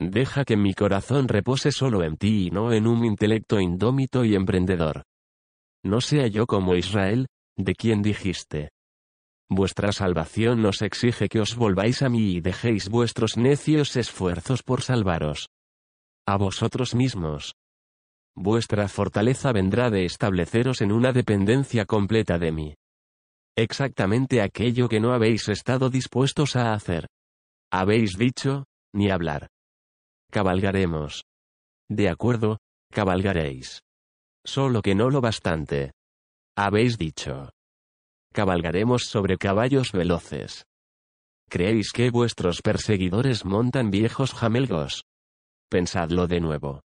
Deja 0.00 0.44
que 0.44 0.56
mi 0.56 0.74
corazón 0.74 1.28
repose 1.28 1.72
solo 1.72 2.02
en 2.02 2.16
ti 2.16 2.46
y 2.46 2.50
no 2.50 2.72
en 2.72 2.86
un 2.86 3.04
intelecto 3.04 3.60
indómito 3.60 4.24
y 4.24 4.34
emprendedor. 4.34 5.04
No 5.84 6.00
sea 6.00 6.26
yo 6.26 6.46
como 6.46 6.74
Israel, 6.74 7.28
de 7.56 7.74
quien 7.74 8.02
dijiste, 8.02 8.70
Vuestra 9.48 9.92
salvación 9.92 10.60
nos 10.60 10.82
exige 10.82 11.28
que 11.28 11.38
os 11.38 11.54
volváis 11.54 12.02
a 12.02 12.08
mí 12.08 12.32
y 12.32 12.40
dejéis 12.40 12.88
vuestros 12.88 13.36
necios 13.36 13.96
esfuerzos 13.96 14.64
por 14.64 14.82
salvaros. 14.82 15.50
A 16.26 16.36
vosotros 16.36 16.96
mismos. 16.96 17.54
Vuestra 18.36 18.88
fortaleza 18.88 19.52
vendrá 19.52 19.90
de 19.90 20.04
estableceros 20.04 20.82
en 20.82 20.92
una 20.92 21.12
dependencia 21.12 21.86
completa 21.86 22.38
de 22.38 22.52
mí. 22.52 22.74
Exactamente 23.56 24.42
aquello 24.42 24.88
que 24.88 25.00
no 25.00 25.12
habéis 25.12 25.48
estado 25.48 25.88
dispuestos 25.88 26.54
a 26.54 26.74
hacer. 26.74 27.06
Habéis 27.72 28.18
dicho, 28.18 28.66
ni 28.92 29.10
hablar. 29.10 29.48
Cabalgaremos. 30.30 31.24
De 31.88 32.10
acuerdo, 32.10 32.58
cabalgaréis. 32.92 33.80
Solo 34.44 34.82
que 34.82 34.94
no 34.94 35.08
lo 35.08 35.20
bastante. 35.20 35.92
Habéis 36.56 36.98
dicho 36.98 37.50
cabalgaremos 38.36 39.04
sobre 39.06 39.38
caballos 39.38 39.92
veloces. 39.92 40.66
¿Creéis 41.48 41.90
que 41.90 42.10
vuestros 42.10 42.60
perseguidores 42.60 43.46
montan 43.46 43.90
viejos 43.90 44.34
jamelgos? 44.34 45.04
Pensadlo 45.70 46.26
de 46.26 46.40
nuevo. 46.40 46.82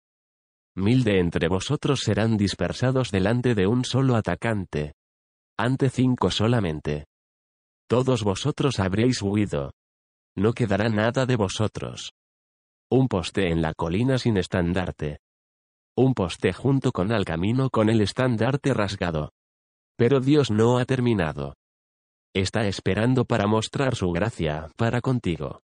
Mil 0.77 1.03
de 1.03 1.19
entre 1.19 1.49
vosotros 1.49 2.01
serán 2.01 2.37
dispersados 2.37 3.11
delante 3.11 3.55
de 3.55 3.67
un 3.67 3.85
solo 3.85 4.17
atacante. 4.17 4.95
Ante 5.59 5.91
cinco 5.91 6.31
solamente. 6.31 7.07
Todos 7.89 8.23
vosotros 8.23 8.79
habréis 8.79 9.21
huido. 9.21 9.73
No 10.37 10.53
quedará 10.53 10.89
nada 10.89 11.27
de 11.27 11.37
vosotros. 11.37 12.13
Un 12.89 13.09
poste 13.09 13.51
en 13.51 13.63
la 13.63 13.75
colina 13.75 14.19
sin 14.19 14.37
estandarte. 14.37 15.19
Un 15.97 16.15
poste 16.15 16.53
junto 16.53 16.93
con 16.93 17.11
el 17.11 17.25
camino 17.25 17.69
con 17.69 17.89
el 17.89 18.01
estandarte 18.01 18.73
rasgado. 18.73 19.33
Pero 19.97 20.21
Dios 20.21 20.51
no 20.51 20.79
ha 20.79 20.85
terminado. 20.85 21.57
Está 22.33 22.67
esperando 22.69 23.25
para 23.25 23.49
mostrar 23.49 23.97
su 23.97 24.13
gracia, 24.13 24.71
para 24.77 25.01
contigo. 25.01 25.63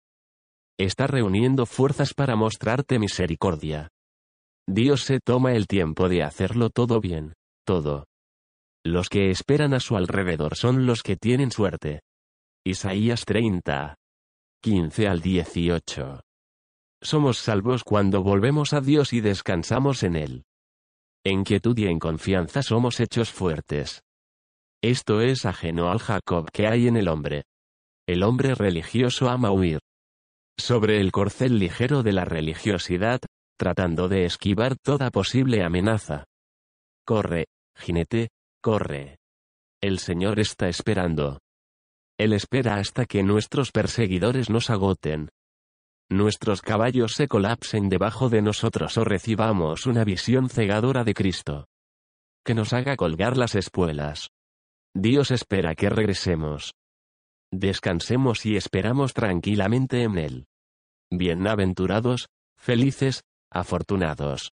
Está 0.78 1.06
reuniendo 1.06 1.64
fuerzas 1.64 2.12
para 2.12 2.34
mostrarte 2.34 2.98
misericordia. 2.98 3.88
Dios 4.68 5.04
se 5.04 5.20
toma 5.20 5.52
el 5.52 5.66
tiempo 5.68 6.08
de 6.08 6.25
hacerlo 6.25 6.70
todo 6.70 7.00
bien, 7.00 7.35
todo. 7.64 8.06
Los 8.85 9.08
que 9.08 9.30
esperan 9.30 9.75
a 9.75 9.80
su 9.80 9.96
alrededor 9.96 10.56
son 10.56 10.87
los 10.87 11.02
que 11.02 11.16
tienen 11.16 11.50
suerte. 11.50 12.00
Isaías 12.64 13.25
30. 13.25 13.94
15 14.62 15.08
al 15.08 15.20
18. 15.20 16.20
Somos 17.00 17.38
salvos 17.38 17.85
cuando 17.85 18.23
volvemos 18.23 18.73
a 18.73 18.80
Dios 18.80 19.12
y 19.12 19.20
descansamos 19.20 20.02
en 20.02 20.16
Él. 20.16 20.44
En 21.25 21.44
quietud 21.44 21.76
y 21.78 21.87
en 21.87 21.99
confianza 22.00 22.62
somos 22.62 22.99
hechos 22.99 23.30
fuertes. 23.30 24.02
Esto 24.82 25.20
es 25.20 25.46
ajeno 25.46 25.90
al 25.90 25.99
Jacob 25.99 26.50
que 26.52 26.66
hay 26.66 26.88
en 26.88 26.96
el 26.96 27.08
hombre. 27.08 27.44
El 28.08 28.23
hombre 28.23 28.54
religioso 28.54 29.28
ama 29.28 29.50
huir. 29.52 29.78
Sobre 30.58 31.00
el 31.00 31.12
corcel 31.12 31.58
ligero 31.58 32.02
de 32.02 32.12
la 32.12 32.25
religiosidad, 32.25 33.20
tratando 33.56 34.08
de 34.08 34.25
esquivar 34.25 34.76
toda 34.76 35.10
posible 35.10 35.62
amenaza. 35.62 36.25
Corre, 37.04 37.46
jinete, 37.75 38.30
corre. 38.60 39.18
El 39.80 39.98
Señor 39.98 40.40
está 40.40 40.68
esperando. 40.68 41.40
Él 42.18 42.32
espera 42.32 42.76
hasta 42.76 43.04
que 43.04 43.22
nuestros 43.22 43.72
perseguidores 43.72 44.48
nos 44.48 44.70
agoten. 44.70 45.28
Nuestros 46.08 46.62
caballos 46.62 47.14
se 47.14 47.28
colapsen 47.28 47.88
debajo 47.88 48.28
de 48.28 48.40
nosotros 48.40 48.96
o 48.96 49.04
recibamos 49.04 49.86
una 49.86 50.04
visión 50.04 50.48
cegadora 50.48 51.04
de 51.04 51.14
Cristo. 51.14 51.66
Que 52.44 52.54
nos 52.54 52.72
haga 52.72 52.96
colgar 52.96 53.36
las 53.36 53.54
espuelas. 53.54 54.30
Dios 54.94 55.30
espera 55.30 55.75
que 55.75 55.90
regresemos. 55.90 56.75
Descansemos 57.52 58.46
y 58.46 58.56
esperamos 58.56 59.14
tranquilamente 59.14 60.02
en 60.02 60.18
Él. 60.18 60.46
Bienaventurados, 61.10 62.28
felices, 62.56 63.22
afortunados. 63.50 64.52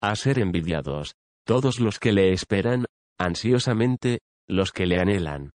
A 0.00 0.14
ser 0.16 0.38
envidiados, 0.38 1.14
todos 1.44 1.80
los 1.80 1.98
que 1.98 2.12
le 2.12 2.32
esperan, 2.32 2.86
ansiosamente, 3.18 4.20
los 4.46 4.72
que 4.72 4.86
le 4.86 5.00
anhelan. 5.00 5.50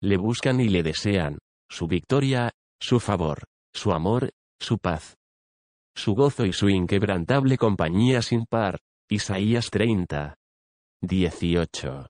Le 0.00 0.16
buscan 0.16 0.60
y 0.60 0.68
le 0.68 0.82
desean, 0.82 1.38
su 1.68 1.86
victoria, 1.86 2.50
su 2.80 3.00
favor, 3.00 3.44
su 3.72 3.92
amor, 3.92 4.30
su 4.60 4.78
paz. 4.78 5.16
Su 5.94 6.14
gozo 6.14 6.46
y 6.46 6.52
su 6.52 6.68
inquebrantable 6.68 7.58
compañía 7.58 8.22
sin 8.22 8.46
par. 8.46 8.78
Isaías 9.08 9.70
30. 9.70 10.36
18. 11.02 12.06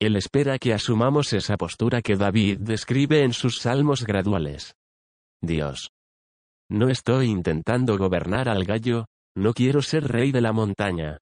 Él 0.00 0.16
espera 0.16 0.58
que 0.58 0.72
asumamos 0.72 1.32
esa 1.32 1.56
postura 1.56 2.02
que 2.02 2.16
David 2.16 2.58
describe 2.60 3.22
en 3.22 3.32
sus 3.32 3.58
salmos 3.58 4.04
graduales. 4.04 4.74
Dios. 5.42 5.90
No 6.70 6.88
estoy 6.88 7.26
intentando 7.26 7.98
gobernar 7.98 8.48
al 8.48 8.64
gallo, 8.64 9.06
no 9.36 9.52
quiero 9.52 9.82
ser 9.82 10.04
rey 10.06 10.30
de 10.30 10.40
la 10.40 10.52
montaña. 10.52 11.18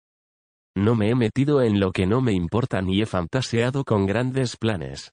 No 0.77 0.95
me 0.95 1.09
he 1.09 1.15
metido 1.15 1.63
en 1.63 1.81
lo 1.81 1.91
que 1.91 2.07
no 2.07 2.21
me 2.21 2.33
importa 2.33 2.83
ni 2.83 3.01
he 3.01 3.07
fantaseado 3.07 3.83
con 3.85 4.05
grandes 4.05 4.59
planes. 4.59 5.11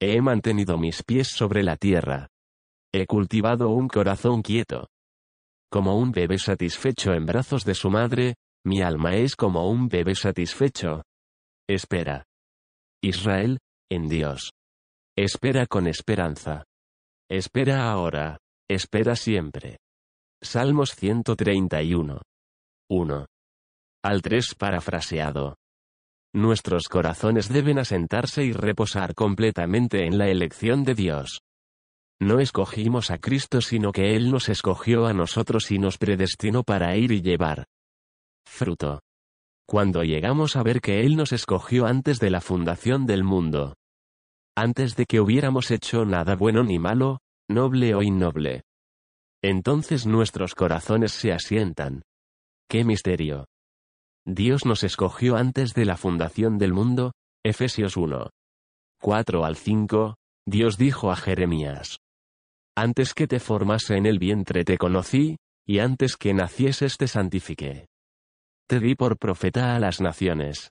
He 0.00 0.20
mantenido 0.22 0.78
mis 0.78 1.02
pies 1.02 1.28
sobre 1.28 1.64
la 1.64 1.76
tierra. 1.76 2.28
He 2.94 3.06
cultivado 3.06 3.70
un 3.70 3.88
corazón 3.88 4.42
quieto. 4.42 4.88
Como 5.70 5.98
un 5.98 6.12
bebé 6.12 6.38
satisfecho 6.38 7.12
en 7.12 7.26
brazos 7.26 7.64
de 7.64 7.74
su 7.74 7.90
madre, 7.90 8.36
mi 8.64 8.80
alma 8.80 9.16
es 9.16 9.34
como 9.34 9.68
un 9.68 9.88
bebé 9.88 10.14
satisfecho. 10.14 11.02
Espera. 11.68 12.24
Israel, 13.02 13.58
en 13.90 14.08
Dios. 14.08 14.52
Espera 15.16 15.66
con 15.66 15.88
esperanza. 15.88 16.64
Espera 17.28 17.90
ahora, 17.90 18.38
espera 18.68 19.16
siempre. 19.16 19.78
Salmos 20.42 20.94
131. 20.94 22.20
1. 22.90 23.26
Al 24.04 24.22
3 24.22 24.54
parafraseado. 24.54 25.56
Nuestros 26.34 26.88
corazones 26.88 27.48
deben 27.48 27.78
asentarse 27.78 28.44
y 28.44 28.52
reposar 28.52 29.14
completamente 29.14 30.04
en 30.04 30.18
la 30.18 30.28
elección 30.28 30.84
de 30.84 30.94
Dios. 30.94 31.40
No 32.20 32.40
escogimos 32.40 33.10
a 33.10 33.18
Cristo 33.18 33.60
sino 33.60 33.92
que 33.92 34.14
Él 34.14 34.30
nos 34.30 34.48
escogió 34.48 35.06
a 35.06 35.12
nosotros 35.12 35.70
y 35.70 35.78
nos 35.78 35.98
predestinó 35.98 36.62
para 36.64 36.96
ir 36.96 37.12
y 37.12 37.22
llevar 37.22 37.66
fruto. 38.46 39.00
Cuando 39.66 40.02
llegamos 40.02 40.56
a 40.56 40.62
ver 40.62 40.80
que 40.80 41.00
Él 41.00 41.16
nos 41.16 41.32
escogió 41.32 41.86
antes 41.86 42.18
de 42.18 42.30
la 42.30 42.40
fundación 42.40 43.06
del 43.06 43.24
mundo. 43.24 43.74
Antes 44.56 44.96
de 44.96 45.06
que 45.06 45.20
hubiéramos 45.20 45.70
hecho 45.70 46.04
nada 46.04 46.34
bueno 46.34 46.64
ni 46.64 46.78
malo, 46.78 47.18
noble 47.48 47.94
o 47.94 48.02
innoble. 48.02 48.62
Entonces 49.42 50.06
nuestros 50.06 50.54
corazones 50.54 51.12
se 51.12 51.32
asientan. 51.32 52.02
¡Qué 52.68 52.84
misterio! 52.84 53.46
Dios 54.26 54.66
nos 54.66 54.84
escogió 54.84 55.36
antes 55.36 55.72
de 55.72 55.86
la 55.86 55.96
fundación 55.96 56.58
del 56.58 56.72
mundo, 56.72 57.12
Efesios 57.44 57.96
1. 57.96 58.30
4 59.00 59.44
al 59.44 59.56
5, 59.56 60.16
Dios 60.46 60.76
dijo 60.76 61.10
a 61.10 61.16
Jeremías. 61.16 61.98
Antes 62.76 63.14
que 63.14 63.26
te 63.26 63.40
formase 63.40 63.96
en 63.96 64.06
el 64.06 64.18
vientre 64.18 64.64
te 64.64 64.76
conocí, 64.76 65.36
y 65.66 65.78
antes 65.78 66.16
que 66.16 66.34
nacieses 66.34 66.96
te 66.96 67.08
santifiqué. 67.08 67.86
Te 68.68 68.80
di 68.80 68.94
por 68.94 69.18
profeta 69.18 69.74
a 69.74 69.78
las 69.78 70.00
naciones. 70.00 70.70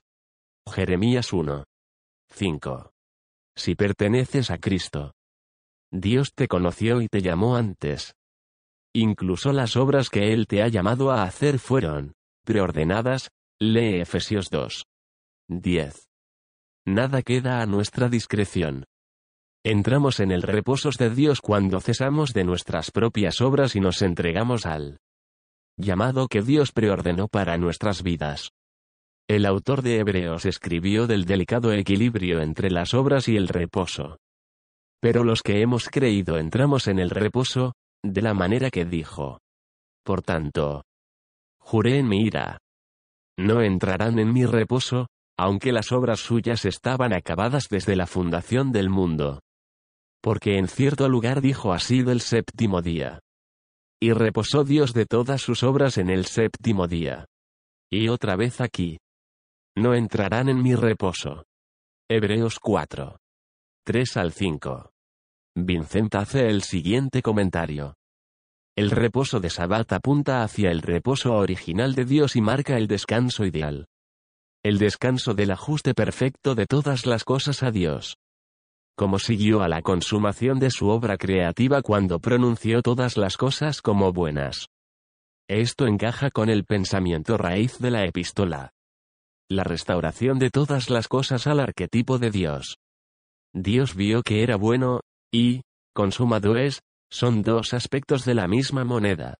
Jeremías 0.70 1.32
1. 1.32 1.64
5. 2.30 2.90
Si 3.56 3.74
perteneces 3.74 4.50
a 4.50 4.58
Cristo. 4.58 5.12
Dios 5.90 6.34
te 6.34 6.48
conoció 6.48 7.00
y 7.00 7.08
te 7.08 7.22
llamó 7.22 7.56
antes. 7.56 8.14
Incluso 8.94 9.52
las 9.52 9.76
obras 9.76 10.10
que 10.10 10.32
Él 10.32 10.46
te 10.46 10.62
ha 10.62 10.68
llamado 10.68 11.10
a 11.10 11.22
hacer 11.22 11.58
fueron 11.58 12.14
preordenadas, 12.44 13.30
lee 13.58 14.00
Efesios 14.00 14.50
2. 14.50 14.84
10. 15.48 16.08
Nada 16.86 17.22
queda 17.22 17.62
a 17.62 17.66
nuestra 17.66 18.08
discreción. 18.08 18.84
Entramos 19.64 20.20
en 20.20 20.30
el 20.30 20.42
reposo 20.42 20.90
de 20.98 21.10
Dios 21.10 21.40
cuando 21.40 21.80
cesamos 21.80 22.32
de 22.32 22.44
nuestras 22.44 22.90
propias 22.90 23.40
obras 23.40 23.76
y 23.76 23.80
nos 23.80 24.02
entregamos 24.02 24.66
al 24.66 24.98
llamado 25.78 26.28
que 26.28 26.42
Dios 26.42 26.72
preordenó 26.72 27.28
para 27.28 27.56
nuestras 27.56 28.02
vidas. 28.02 28.50
El 29.28 29.46
autor 29.46 29.82
de 29.82 29.98
Hebreos 29.98 30.46
escribió 30.46 31.06
del 31.06 31.24
delicado 31.24 31.72
equilibrio 31.72 32.40
entre 32.40 32.70
las 32.70 32.94
obras 32.94 33.28
y 33.28 33.36
el 33.36 33.48
reposo. 33.48 34.18
Pero 35.00 35.24
los 35.24 35.42
que 35.42 35.60
hemos 35.60 35.88
creído 35.88 36.38
entramos 36.38 36.88
en 36.88 36.98
el 36.98 37.10
reposo, 37.10 37.74
de 38.02 38.22
la 38.22 38.34
manera 38.34 38.70
que 38.70 38.84
dijo. 38.84 39.40
Por 40.04 40.22
tanto, 40.22 40.84
juré 41.58 41.98
en 41.98 42.08
mi 42.08 42.22
ira. 42.22 42.58
No 43.38 43.62
entrarán 43.62 44.18
en 44.18 44.32
mi 44.32 44.44
reposo, 44.44 45.08
aunque 45.38 45.70
las 45.70 45.92
obras 45.92 46.20
suyas 46.20 46.64
estaban 46.64 47.12
acabadas 47.12 47.68
desde 47.70 47.94
la 47.94 48.06
fundación 48.06 48.72
del 48.72 48.90
mundo. 48.90 49.40
Porque 50.20 50.58
en 50.58 50.66
cierto 50.66 51.08
lugar 51.08 51.40
dijo 51.40 51.72
así 51.72 52.02
del 52.02 52.20
séptimo 52.20 52.82
día. 52.82 53.20
Y 54.00 54.12
reposó 54.12 54.64
Dios 54.64 54.92
de 54.94 55.06
todas 55.06 55.40
sus 55.40 55.62
obras 55.62 55.98
en 55.98 56.10
el 56.10 56.26
séptimo 56.26 56.88
día. 56.88 57.26
Y 57.90 58.08
otra 58.08 58.34
vez 58.34 58.60
aquí. 58.60 58.98
No 59.76 59.94
entrarán 59.94 60.48
en 60.48 60.60
mi 60.60 60.74
reposo. 60.74 61.44
Hebreos 62.08 62.58
4. 62.60 63.16
3 63.88 64.18
al 64.18 64.32
5. 64.32 64.90
Vincent 65.56 66.14
hace 66.14 66.46
el 66.46 66.60
siguiente 66.60 67.22
comentario. 67.22 67.94
El 68.76 68.90
reposo 68.90 69.40
de 69.40 69.48
Sabbat 69.48 69.90
apunta 69.94 70.42
hacia 70.42 70.70
el 70.70 70.82
reposo 70.82 71.32
original 71.32 71.94
de 71.94 72.04
Dios 72.04 72.36
y 72.36 72.42
marca 72.42 72.76
el 72.76 72.86
descanso 72.86 73.46
ideal. 73.46 73.86
El 74.62 74.76
descanso 74.76 75.32
del 75.32 75.52
ajuste 75.52 75.94
perfecto 75.94 76.54
de 76.54 76.66
todas 76.66 77.06
las 77.06 77.24
cosas 77.24 77.62
a 77.62 77.70
Dios 77.70 78.18
como 78.94 79.20
siguió 79.20 79.62
a 79.62 79.68
la 79.68 79.80
consumación 79.80 80.58
de 80.58 80.72
su 80.72 80.88
obra 80.88 81.16
creativa 81.16 81.82
cuando 81.82 82.18
pronunció 82.18 82.82
todas 82.82 83.16
las 83.16 83.36
cosas 83.36 83.80
como 83.80 84.12
buenas. 84.12 84.66
Esto 85.48 85.86
encaja 85.86 86.30
con 86.30 86.50
el 86.50 86.64
pensamiento 86.64 87.38
raíz 87.38 87.78
de 87.78 87.92
la 87.92 88.04
epístola. 88.04 88.72
La 89.48 89.62
restauración 89.62 90.40
de 90.40 90.50
todas 90.50 90.90
las 90.90 91.06
cosas 91.06 91.46
al 91.46 91.60
arquetipo 91.60 92.18
de 92.18 92.32
Dios. 92.32 92.76
Dios 93.54 93.94
vio 93.94 94.22
que 94.22 94.42
era 94.42 94.56
bueno, 94.56 95.00
y, 95.32 95.62
consumado 95.94 96.56
es, 96.56 96.80
son 97.10 97.42
dos 97.42 97.74
aspectos 97.74 98.24
de 98.24 98.34
la 98.34 98.46
misma 98.48 98.84
moneda. 98.84 99.36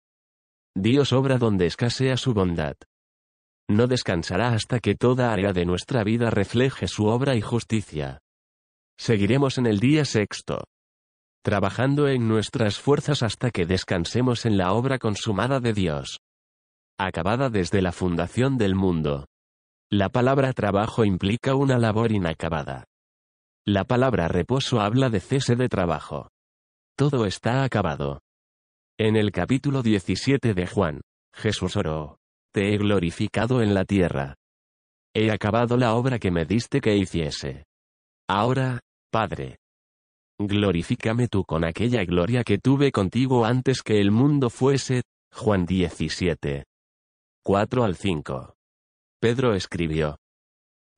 Dios 0.75 1.13
obra 1.13 1.39
donde 1.39 1.67
escasea 1.67 2.17
su 2.17 2.35
bondad. 2.35 2.77
No 3.69 3.87
descansará 3.87 4.55
hasta 4.55 4.81
que 4.81 4.95
toda 4.95 5.33
área 5.33 5.53
de 5.53 5.67
nuestra 5.67 6.03
vida 6.05 6.31
refleje 6.31 6.89
su 6.89 7.07
obra 7.07 7.37
y 7.37 7.43
justicia. 7.43 8.21
Seguiremos 8.99 9.59
en 9.59 9.67
el 9.67 9.79
día 9.79 10.05
sexto. 10.05 10.65
Trabajando 11.45 12.09
en 12.09 12.29
nuestras 12.29 12.79
fuerzas 12.79 13.23
hasta 13.23 13.51
que 13.51 13.67
descansemos 13.67 14.47
en 14.47 14.57
la 14.57 14.73
obra 14.73 14.99
consumada 14.99 15.61
de 15.61 15.73
Dios. 15.73 16.19
Acabada 16.99 17.51
desde 17.51 17.83
la 17.83 17.93
fundación 17.93 18.59
del 18.59 18.75
mundo. 18.75 19.27
La 19.91 20.09
palabra 20.09 20.53
trabajo 20.53 21.05
implica 21.05 21.55
una 21.55 21.79
labor 21.79 22.13
inacabada. 22.13 22.85
La 23.69 23.85
palabra 23.85 24.29
reposo 24.29 24.81
habla 24.81 25.11
de 25.11 25.21
cese 25.21 25.55
de 25.55 25.69
trabajo. 25.69 26.31
Todo 26.97 27.27
está 27.27 27.65
acabado. 27.65 28.23
En 28.99 29.15
el 29.15 29.31
capítulo 29.31 29.83
17 29.83 30.55
de 30.55 30.67
Juan, 30.67 31.03
Jesús 31.35 31.77
oró, 31.77 32.17
Te 32.51 32.73
he 32.73 32.79
glorificado 32.79 33.61
en 33.61 33.75
la 33.75 33.85
tierra. 33.85 34.37
He 35.15 35.31
acabado 35.31 35.77
la 35.77 35.95
obra 35.97 36.19
que 36.19 36.31
me 36.31 36.47
diste 36.47 36.81
que 36.81 36.97
hiciese. 36.97 37.67
Ahora, 38.27 38.81
Padre. 39.13 39.59
Glorifícame 40.39 41.29
tú 41.29 41.45
con 41.45 41.63
aquella 41.67 42.03
gloria 42.07 42.45
que 42.45 42.57
tuve 42.57 42.91
contigo 42.91 43.45
antes 43.45 43.83
que 43.83 44.01
el 44.01 44.13
mundo 44.13 44.49
fuese. 44.49 45.03
Juan 45.31 45.67
17. 45.67 46.65
4 47.45 47.85
al 47.85 47.97
5. 47.97 48.55
Pedro 49.21 49.53
escribió. 49.53 50.17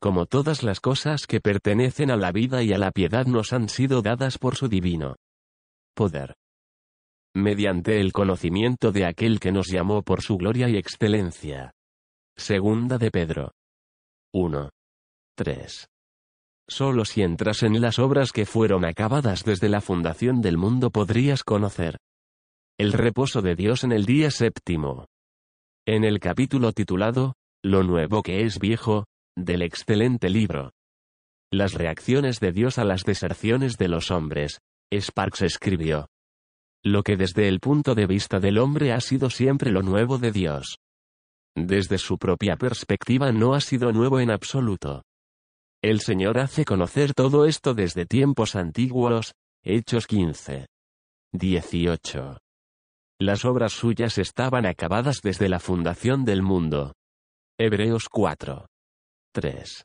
Como 0.00 0.24
todas 0.24 0.62
las 0.62 0.80
cosas 0.80 1.26
que 1.26 1.40
pertenecen 1.40 2.10
a 2.10 2.16
la 2.16 2.32
vida 2.32 2.62
y 2.62 2.72
a 2.72 2.78
la 2.78 2.90
piedad 2.90 3.26
nos 3.26 3.52
han 3.52 3.68
sido 3.68 4.00
dadas 4.00 4.38
por 4.38 4.56
su 4.56 4.68
divino 4.68 5.16
poder. 5.94 6.34
Mediante 7.34 8.00
el 8.00 8.12
conocimiento 8.12 8.90
de 8.90 9.04
aquel 9.04 9.38
que 9.38 9.52
nos 9.52 9.68
llamó 9.68 10.02
por 10.02 10.22
su 10.22 10.38
gloria 10.38 10.68
y 10.70 10.76
excelencia. 10.76 11.72
Segunda 12.36 12.96
de 12.96 13.10
Pedro. 13.10 13.52
1. 14.32 14.70
3. 15.36 15.88
Solo 16.66 17.04
si 17.04 17.22
entras 17.22 17.62
en 17.62 17.78
las 17.80 17.98
obras 17.98 18.32
que 18.32 18.46
fueron 18.46 18.86
acabadas 18.86 19.44
desde 19.44 19.68
la 19.68 19.82
fundación 19.82 20.40
del 20.40 20.56
mundo 20.56 20.90
podrías 20.90 21.44
conocer 21.44 21.98
el 22.78 22.94
reposo 22.94 23.42
de 23.42 23.56
Dios 23.56 23.84
en 23.84 23.92
el 23.92 24.06
día 24.06 24.30
séptimo. 24.30 25.04
En 25.86 26.02
el 26.02 26.18
capítulo 26.18 26.72
titulado, 26.72 27.34
Lo 27.62 27.82
nuevo 27.82 28.22
que 28.22 28.46
es 28.46 28.58
viejo, 28.58 29.04
del 29.44 29.62
excelente 29.62 30.28
libro. 30.28 30.72
Las 31.52 31.74
reacciones 31.74 32.40
de 32.40 32.52
Dios 32.52 32.78
a 32.78 32.84
las 32.84 33.02
deserciones 33.04 33.76
de 33.76 33.88
los 33.88 34.10
hombres, 34.10 34.60
Sparks 34.92 35.42
escribió. 35.42 36.08
Lo 36.84 37.02
que 37.02 37.16
desde 37.16 37.48
el 37.48 37.60
punto 37.60 37.94
de 37.94 38.06
vista 38.06 38.40
del 38.40 38.58
hombre 38.58 38.92
ha 38.92 39.00
sido 39.00 39.30
siempre 39.30 39.70
lo 39.70 39.82
nuevo 39.82 40.18
de 40.18 40.32
Dios. 40.32 40.78
Desde 41.56 41.98
su 41.98 42.18
propia 42.18 42.56
perspectiva 42.56 43.32
no 43.32 43.54
ha 43.54 43.60
sido 43.60 43.92
nuevo 43.92 44.20
en 44.20 44.30
absoluto. 44.30 45.02
El 45.82 46.00
Señor 46.00 46.38
hace 46.38 46.64
conocer 46.64 47.14
todo 47.14 47.46
esto 47.46 47.74
desde 47.74 48.06
tiempos 48.06 48.54
antiguos, 48.54 49.32
Hechos 49.62 50.06
15. 50.06 50.66
18. 51.32 52.38
Las 53.18 53.44
obras 53.44 53.72
suyas 53.72 54.16
estaban 54.16 54.64
acabadas 54.64 55.20
desde 55.22 55.48
la 55.48 55.60
fundación 55.60 56.24
del 56.24 56.42
mundo. 56.42 56.94
Hebreos 57.58 58.08
4. 58.10 58.69
3. 59.32 59.84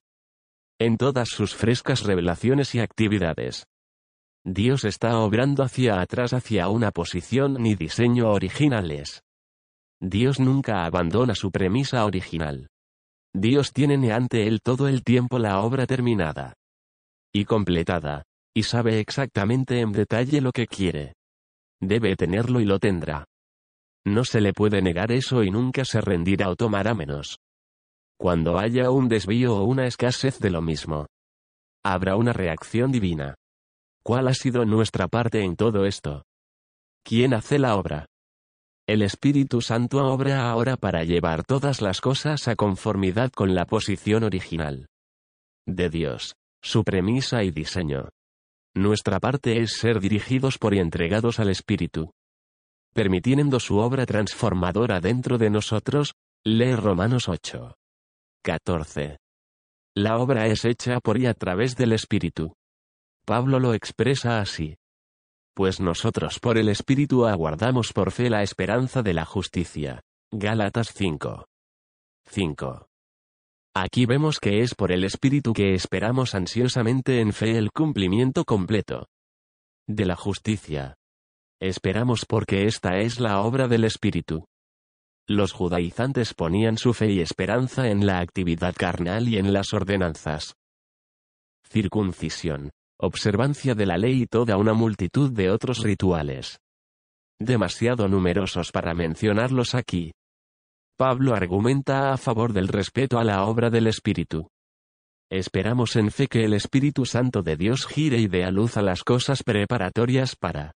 En 0.80 0.98
todas 0.98 1.30
sus 1.30 1.54
frescas 1.54 2.02
revelaciones 2.02 2.74
y 2.74 2.80
actividades. 2.80 3.68
Dios 4.44 4.86
está 4.86 5.20
obrando 5.20 5.62
hacia 5.62 6.02
atrás 6.02 6.34
hacia 6.34 6.68
una 6.70 6.90
posición 6.90 7.54
ni 7.62 7.76
diseño 7.76 8.32
originales. 8.32 9.22
Dios 10.02 10.40
nunca 10.40 10.84
abandona 10.84 11.36
su 11.36 11.52
premisa 11.52 12.06
original. 12.06 12.70
Dios 13.36 13.72
tiene 13.72 14.12
ante 14.12 14.48
él 14.48 14.62
todo 14.64 14.88
el 14.88 15.04
tiempo 15.04 15.38
la 15.38 15.62
obra 15.62 15.86
terminada 15.86 16.54
y 17.32 17.46
completada, 17.46 18.24
y 18.56 18.64
sabe 18.64 19.00
exactamente 19.00 19.82
en 19.82 19.92
detalle 19.92 20.42
lo 20.42 20.52
que 20.54 20.66
quiere. 20.68 21.14
Debe 21.82 22.16
tenerlo 22.16 22.62
y 22.62 22.66
lo 22.66 22.80
tendrá. 22.80 23.26
No 24.06 24.24
se 24.24 24.40
le 24.42 24.54
puede 24.54 24.82
negar 24.82 25.12
eso 25.12 25.44
y 25.44 25.52
nunca 25.52 25.84
se 25.84 26.00
rendirá 26.00 26.50
o 26.50 26.56
tomará 26.56 26.96
menos. 26.96 27.38
Cuando 28.18 28.58
haya 28.58 28.90
un 28.92 29.10
desvío 29.10 29.58
o 29.58 29.64
una 29.64 29.88
escasez 29.88 30.40
de 30.40 30.50
lo 30.50 30.62
mismo, 30.62 31.08
habrá 31.84 32.16
una 32.16 32.34
reacción 32.34 32.92
divina. 32.92 33.36
¿Cuál 34.04 34.28
ha 34.28 34.34
sido 34.34 34.66
nuestra 34.66 35.08
parte 35.08 35.44
en 35.44 35.56
todo 35.56 35.86
esto? 35.86 36.24
¿Quién 37.04 37.34
hace 37.34 37.60
la 37.60 37.76
obra? 37.76 38.06
El 38.88 39.02
Espíritu 39.02 39.62
Santo 39.62 39.98
obra 40.06 40.50
ahora 40.50 40.78
para 40.78 41.04
llevar 41.04 41.44
todas 41.44 41.82
las 41.82 42.02
cosas 42.02 42.48
a 42.48 42.56
conformidad 42.56 43.32
con 43.32 43.56
la 43.56 43.66
posición 43.66 44.24
original. 44.24 44.88
de 45.68 45.90
Dios, 45.90 46.36
su 46.62 46.84
premisa 46.84 47.44
y 47.44 47.50
diseño. 47.50 48.10
Nuestra 48.76 49.20
parte 49.20 49.62
es 49.62 49.78
ser 49.78 50.00
dirigidos 50.00 50.60
por 50.60 50.76
y 50.76 50.80
entregados 50.80 51.40
al 51.40 51.50
Espíritu. 51.50 52.12
Permitiendo 52.94 53.60
su 53.60 53.78
obra 53.78 54.06
transformadora 54.06 55.00
dentro 55.00 55.40
de 55.40 55.50
nosotros, 55.50 56.14
lee 56.44 56.76
Romanos 56.76 57.28
8. 57.28 57.76
14. 58.46 59.18
La 59.96 60.20
obra 60.20 60.46
es 60.46 60.66
hecha 60.66 61.00
por 61.00 61.18
y 61.18 61.26
a 61.26 61.34
través 61.34 61.76
del 61.76 61.94
Espíritu. 61.94 62.54
Pablo 63.26 63.60
lo 63.60 63.74
expresa 63.74 64.40
así. 64.40 64.76
Pues 65.56 65.80
nosotros 65.80 66.40
por 66.40 66.60
el 66.60 66.70
Espíritu 66.70 67.26
aguardamos 67.26 67.92
por 67.92 68.12
fe 68.12 68.30
la 68.30 68.44
esperanza 68.44 69.02
de 69.02 69.16
la 69.16 69.26
justicia. 69.26 70.02
Gálatas 70.32 70.94
5. 70.94 71.48
5. 72.28 72.88
Aquí 73.74 74.06
vemos 74.06 74.40
que 74.40 74.62
es 74.62 74.76
por 74.76 74.92
el 74.92 75.06
Espíritu 75.06 75.52
que 75.52 75.74
esperamos 75.74 76.36
ansiosamente 76.36 77.22
en 77.22 77.34
fe 77.34 77.58
el 77.58 77.72
cumplimiento 77.72 78.46
completo 78.46 79.08
de 79.88 80.06
la 80.06 80.16
justicia. 80.16 80.94
Esperamos 81.60 82.28
porque 82.28 82.66
esta 82.68 83.00
es 83.00 83.20
la 83.20 83.42
obra 83.42 83.68
del 83.68 83.86
Espíritu. 83.86 84.46
Los 85.28 85.54
judaizantes 85.54 86.36
ponían 86.36 86.78
su 86.78 86.94
fe 86.94 87.12
y 87.12 87.20
esperanza 87.20 87.90
en 87.90 88.06
la 88.06 88.20
actividad 88.20 88.76
carnal 88.76 89.28
y 89.28 89.38
en 89.38 89.54
las 89.54 89.74
ordenanzas. 89.74 90.56
Circuncisión, 91.64 92.70
observancia 93.00 93.74
de 93.74 93.88
la 93.88 93.98
ley 93.98 94.22
y 94.22 94.26
toda 94.28 94.58
una 94.58 94.74
multitud 94.74 95.32
de 95.32 95.50
otros 95.50 95.82
rituales. 95.84 96.60
Demasiado 97.40 98.08
numerosos 98.08 98.72
para 98.72 98.94
mencionarlos 98.94 99.74
aquí. 99.74 100.14
Pablo 100.96 101.34
argumenta 101.34 102.14
a 102.14 102.18
favor 102.18 102.54
del 102.54 102.68
respeto 102.68 103.18
a 103.18 103.24
la 103.24 103.46
obra 103.46 103.72
del 103.72 103.88
Espíritu. 103.88 104.48
Esperamos 105.32 105.96
en 105.96 106.12
fe 106.12 106.28
que 106.28 106.46
el 106.46 106.54
Espíritu 106.54 107.06
Santo 107.06 107.42
de 107.42 107.58
Dios 107.58 107.88
gire 107.88 108.20
y 108.20 108.28
dé 108.28 108.46
a 108.46 108.52
luz 108.52 108.78
a 108.78 108.84
las 108.84 109.04
cosas 109.04 109.42
preparatorias 109.44 110.36
para 110.36 110.74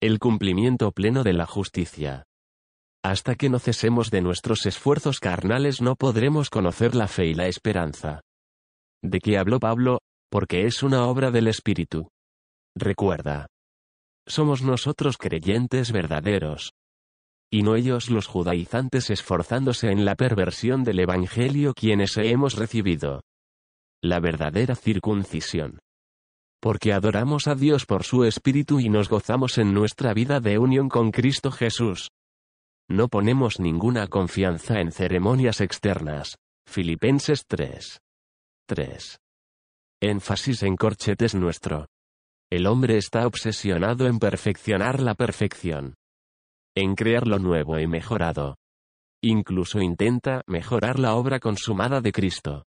el 0.00 0.18
cumplimiento 0.18 0.90
pleno 0.92 1.22
de 1.22 1.34
la 1.34 1.46
justicia. 1.46 2.24
Hasta 3.06 3.36
que 3.36 3.48
no 3.48 3.60
cesemos 3.60 4.10
de 4.10 4.20
nuestros 4.20 4.66
esfuerzos 4.66 5.20
carnales 5.20 5.80
no 5.80 5.94
podremos 5.94 6.50
conocer 6.50 6.96
la 6.96 7.06
fe 7.06 7.26
y 7.26 7.34
la 7.34 7.46
esperanza. 7.46 8.20
¿De 9.00 9.20
qué 9.20 9.38
habló 9.38 9.60
Pablo? 9.60 10.00
Porque 10.28 10.66
es 10.66 10.82
una 10.82 11.06
obra 11.06 11.30
del 11.30 11.46
Espíritu. 11.46 12.08
Recuerda. 12.74 13.46
Somos 14.26 14.62
nosotros 14.62 15.18
creyentes 15.18 15.92
verdaderos, 15.92 16.72
y 17.48 17.62
no 17.62 17.76
ellos 17.76 18.10
los 18.10 18.26
judaizantes 18.26 19.08
esforzándose 19.10 19.92
en 19.92 20.04
la 20.04 20.16
perversión 20.16 20.82
del 20.82 20.98
Evangelio 20.98 21.74
quienes 21.74 22.16
hemos 22.16 22.56
recibido. 22.56 23.22
La 24.02 24.18
verdadera 24.18 24.74
circuncisión. 24.74 25.78
Porque 26.60 26.92
adoramos 26.92 27.46
a 27.46 27.54
Dios 27.54 27.86
por 27.86 28.02
su 28.02 28.24
Espíritu 28.24 28.80
y 28.80 28.88
nos 28.88 29.08
gozamos 29.08 29.58
en 29.58 29.74
nuestra 29.74 30.12
vida 30.12 30.40
de 30.40 30.58
unión 30.58 30.88
con 30.88 31.12
Cristo 31.12 31.52
Jesús. 31.52 32.08
No 32.88 33.08
ponemos 33.08 33.60
ninguna 33.60 34.06
confianza 34.06 34.80
en 34.80 34.92
ceremonias 34.92 35.60
externas. 35.60 36.36
Filipenses 36.66 37.44
3. 37.46 38.00
3. 38.68 39.18
Énfasis 40.00 40.62
en 40.62 40.76
corchetes 40.76 41.34
nuestro. 41.34 41.86
El 42.50 42.66
hombre 42.66 42.96
está 42.96 43.26
obsesionado 43.26 44.06
en 44.06 44.18
perfeccionar 44.18 45.00
la 45.00 45.14
perfección 45.14 45.94
en 46.76 46.94
crear 46.94 47.26
lo 47.26 47.38
nuevo 47.38 47.78
y 47.80 47.86
mejorado. 47.86 48.58
Incluso 49.22 49.80
intenta 49.80 50.42
mejorar 50.46 50.98
la 50.98 51.14
obra 51.14 51.40
consumada 51.40 52.02
de 52.02 52.12
Cristo. 52.12 52.64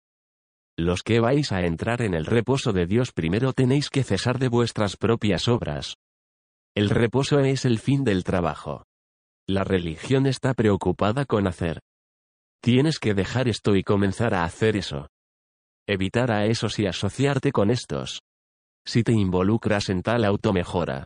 Los 0.79 1.03
que 1.03 1.21
vais 1.21 1.53
a 1.53 1.61
entrar 1.61 2.01
en 2.01 2.15
el 2.15 2.25
reposo 2.25 2.73
de 2.73 2.87
Dios 2.87 3.13
primero 3.13 3.53
tenéis 3.53 3.91
que 3.91 4.05
cesar 4.05 4.39
de 4.39 4.49
vuestras 4.49 4.97
propias 4.97 5.47
obras. 5.47 5.97
El 6.75 6.89
reposo 6.89 7.41
es 7.41 7.67
el 7.67 7.79
fin 7.79 8.03
del 8.03 8.25
trabajo. 8.25 8.85
La 9.49 9.65
religión 9.65 10.27
está 10.27 10.53
preocupada 10.53 11.25
con 11.25 11.47
hacer. 11.47 11.81
Tienes 12.63 12.99
que 12.99 13.15
dejar 13.15 13.49
esto 13.49 13.77
y 13.77 13.83
comenzar 13.83 14.35
a 14.35 14.45
hacer 14.45 14.77
eso. 14.77 15.09
Evitar 15.87 16.31
a 16.31 16.45
esos 16.45 16.79
y 16.79 16.87
asociarte 16.87 17.51
con 17.51 17.71
estos. 17.71 18.21
Si 18.87 19.03
te 19.03 19.13
involucras 19.13 19.89
en 19.89 20.03
tal 20.03 20.27
automejora, 20.27 21.05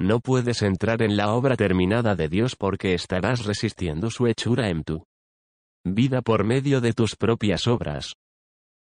no 0.00 0.18
puedes 0.18 0.62
entrar 0.62 1.02
en 1.02 1.16
la 1.16 1.32
obra 1.32 1.54
terminada 1.54 2.16
de 2.16 2.28
Dios 2.28 2.56
porque 2.56 2.94
estarás 2.94 3.44
resistiendo 3.44 4.10
su 4.10 4.26
hechura 4.26 4.68
en 4.68 4.82
tu 4.82 5.04
vida 5.84 6.20
por 6.20 6.42
medio 6.42 6.80
de 6.80 6.92
tus 6.92 7.14
propias 7.14 7.68
obras. 7.68 8.14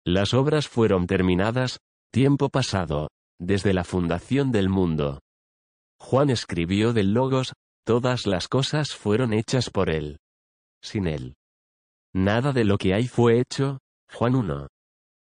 Las 0.06 0.34
obras 0.34 0.68
fueron 0.68 1.08
terminadas, 1.08 1.78
tiempo 2.12 2.50
pasado, 2.50 3.08
desde 3.40 3.74
la 3.74 3.86
fundación 3.86 4.52
del 4.52 4.68
mundo. 4.68 5.22
Juan 5.98 6.30
escribió 6.30 6.92
del 6.92 7.14
Logos, 7.14 7.54
todas 7.86 8.28
las 8.28 8.50
cosas 8.50 8.94
fueron 8.94 9.32
hechas 9.34 9.70
por 9.70 9.90
él. 9.90 10.18
Sin 10.82 11.08
él. 11.08 11.36
Nada 12.14 12.52
de 12.52 12.66
lo 12.66 12.78
que 12.78 12.94
hay 12.94 13.08
fue 13.08 13.40
hecho, 13.40 13.80
Juan 14.12 14.36
1. 14.36 14.68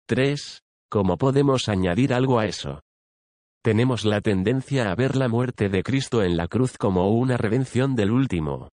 3. 0.07 0.63
¿Cómo 0.91 1.17
podemos 1.17 1.69
añadir 1.69 2.13
algo 2.13 2.39
a 2.39 2.47
eso? 2.47 2.81
tenemos 3.69 4.07
la 4.07 4.23
tendencia 4.23 4.91
a 4.91 4.95
ver 4.95 5.15
la 5.15 5.29
muerte 5.29 5.69
de 5.69 5.83
Cristo 5.83 6.23
en 6.23 6.39
la 6.39 6.49
cruz 6.49 6.79
como 6.79 7.11
una 7.11 7.37
redención 7.37 7.95
del 7.97 8.13
último 8.13 8.71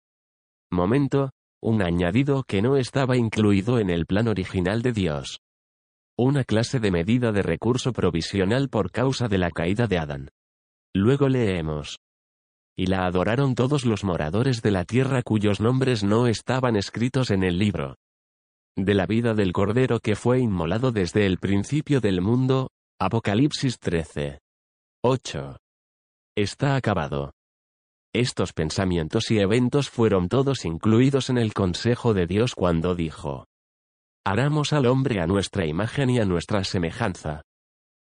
momento, 0.73 1.31
un 1.63 1.81
añadido 1.81 2.43
que 2.43 2.61
no 2.61 2.77
estaba 2.77 3.17
incluido 3.17 3.79
en 3.79 3.89
el 3.89 4.05
plan 4.07 4.27
original 4.27 4.83
de 4.83 4.93
Dios. 4.93 5.39
Una 6.19 6.43
clase 6.43 6.81
de 6.81 6.91
medida 6.91 7.31
de 7.31 7.43
recurso 7.43 7.93
provisional 7.93 8.69
por 8.69 8.91
causa 8.91 9.29
de 9.29 9.39
la 9.39 9.53
caída 9.53 9.87
de 9.87 9.99
Adán. 9.99 10.31
Luego 10.93 11.29
leemos. 11.29 12.01
Y 12.81 12.87
la 12.87 13.05
adoraron 13.05 13.55
todos 13.55 13.85
los 13.85 14.05
moradores 14.05 14.63
de 14.63 14.71
la 14.71 14.87
tierra 14.87 15.23
cuyos 15.23 15.61
nombres 15.61 16.03
no 16.03 16.27
estaban 16.27 16.77
escritos 16.77 17.31
en 17.31 17.45
el 17.45 17.59
libro. 17.59 17.97
De 18.75 18.95
la 18.95 19.05
vida 19.05 19.35
del 19.35 19.53
Cordero 19.53 20.01
que 20.01 20.17
fue 20.17 20.39
inmolado 20.39 20.91
desde 20.91 21.27
el 21.27 21.37
principio 21.37 22.01
del 22.01 22.23
mundo, 22.23 22.71
Apocalipsis 22.99 23.79
13. 23.81 24.39
8. 25.05 25.59
Está 26.35 26.75
acabado. 26.75 27.35
Estos 28.15 28.55
pensamientos 28.55 29.31
y 29.31 29.41
eventos 29.41 29.91
fueron 29.91 30.31
todos 30.31 30.65
incluidos 30.65 31.29
en 31.29 31.37
el 31.37 31.53
consejo 31.53 32.15
de 32.15 32.27
Dios 32.27 32.55
cuando 32.55 32.95
dijo, 32.95 33.45
Haramos 34.25 34.73
al 34.73 34.87
hombre 34.87 35.21
a 35.21 35.27
nuestra 35.27 35.67
imagen 35.67 36.09
y 36.09 36.19
a 36.19 36.25
nuestra 36.25 36.65
semejanza. 36.65 37.43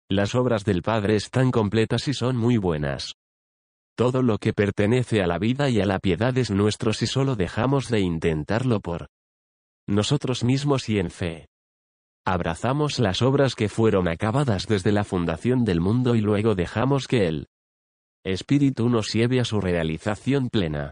Las 0.10 0.36
obras 0.36 0.65
del 0.65 0.82
Padre 0.82 1.15
están 1.15 1.51
completas 1.51 2.10
y 2.10 2.13
son 2.13 2.36
muy 2.36 2.58
buenas. 2.58 3.13
Todo 3.97 4.21
lo 4.21 4.38
que 4.38 4.53
pertenece 4.53 5.23
a 5.23 5.27
la 5.27 5.39
vida 5.39 5.71
y 5.71 5.81
a 5.81 5.86
la 5.88 5.97
piedad 5.97 6.38
es 6.38 6.51
nuestro 6.51 6.93
si 6.93 7.07
solo 7.07 7.36
dejamos 7.36 7.89
de 7.89 7.99
intentarlo 7.99 8.79
por 8.79 9.07
nosotros 9.88 10.43
mismos 10.43 10.88
y 10.88 10.99
en 10.99 11.10
fe. 11.10 11.47
Abrazamos 12.23 12.99
las 12.99 13.23
obras 13.23 13.55
que 13.55 13.69
fueron 13.69 14.07
acabadas 14.07 14.67
desde 14.67 14.91
la 14.91 15.03
fundación 15.03 15.65
del 15.65 15.81
mundo 15.81 16.13
y 16.13 16.21
luego 16.21 16.53
dejamos 16.53 17.07
que 17.07 17.27
el 17.27 17.47
Espíritu 18.23 18.88
nos 18.88 19.12
lleve 19.13 19.39
a 19.39 19.45
su 19.45 19.60
realización 19.62 20.49
plena. 20.49 20.91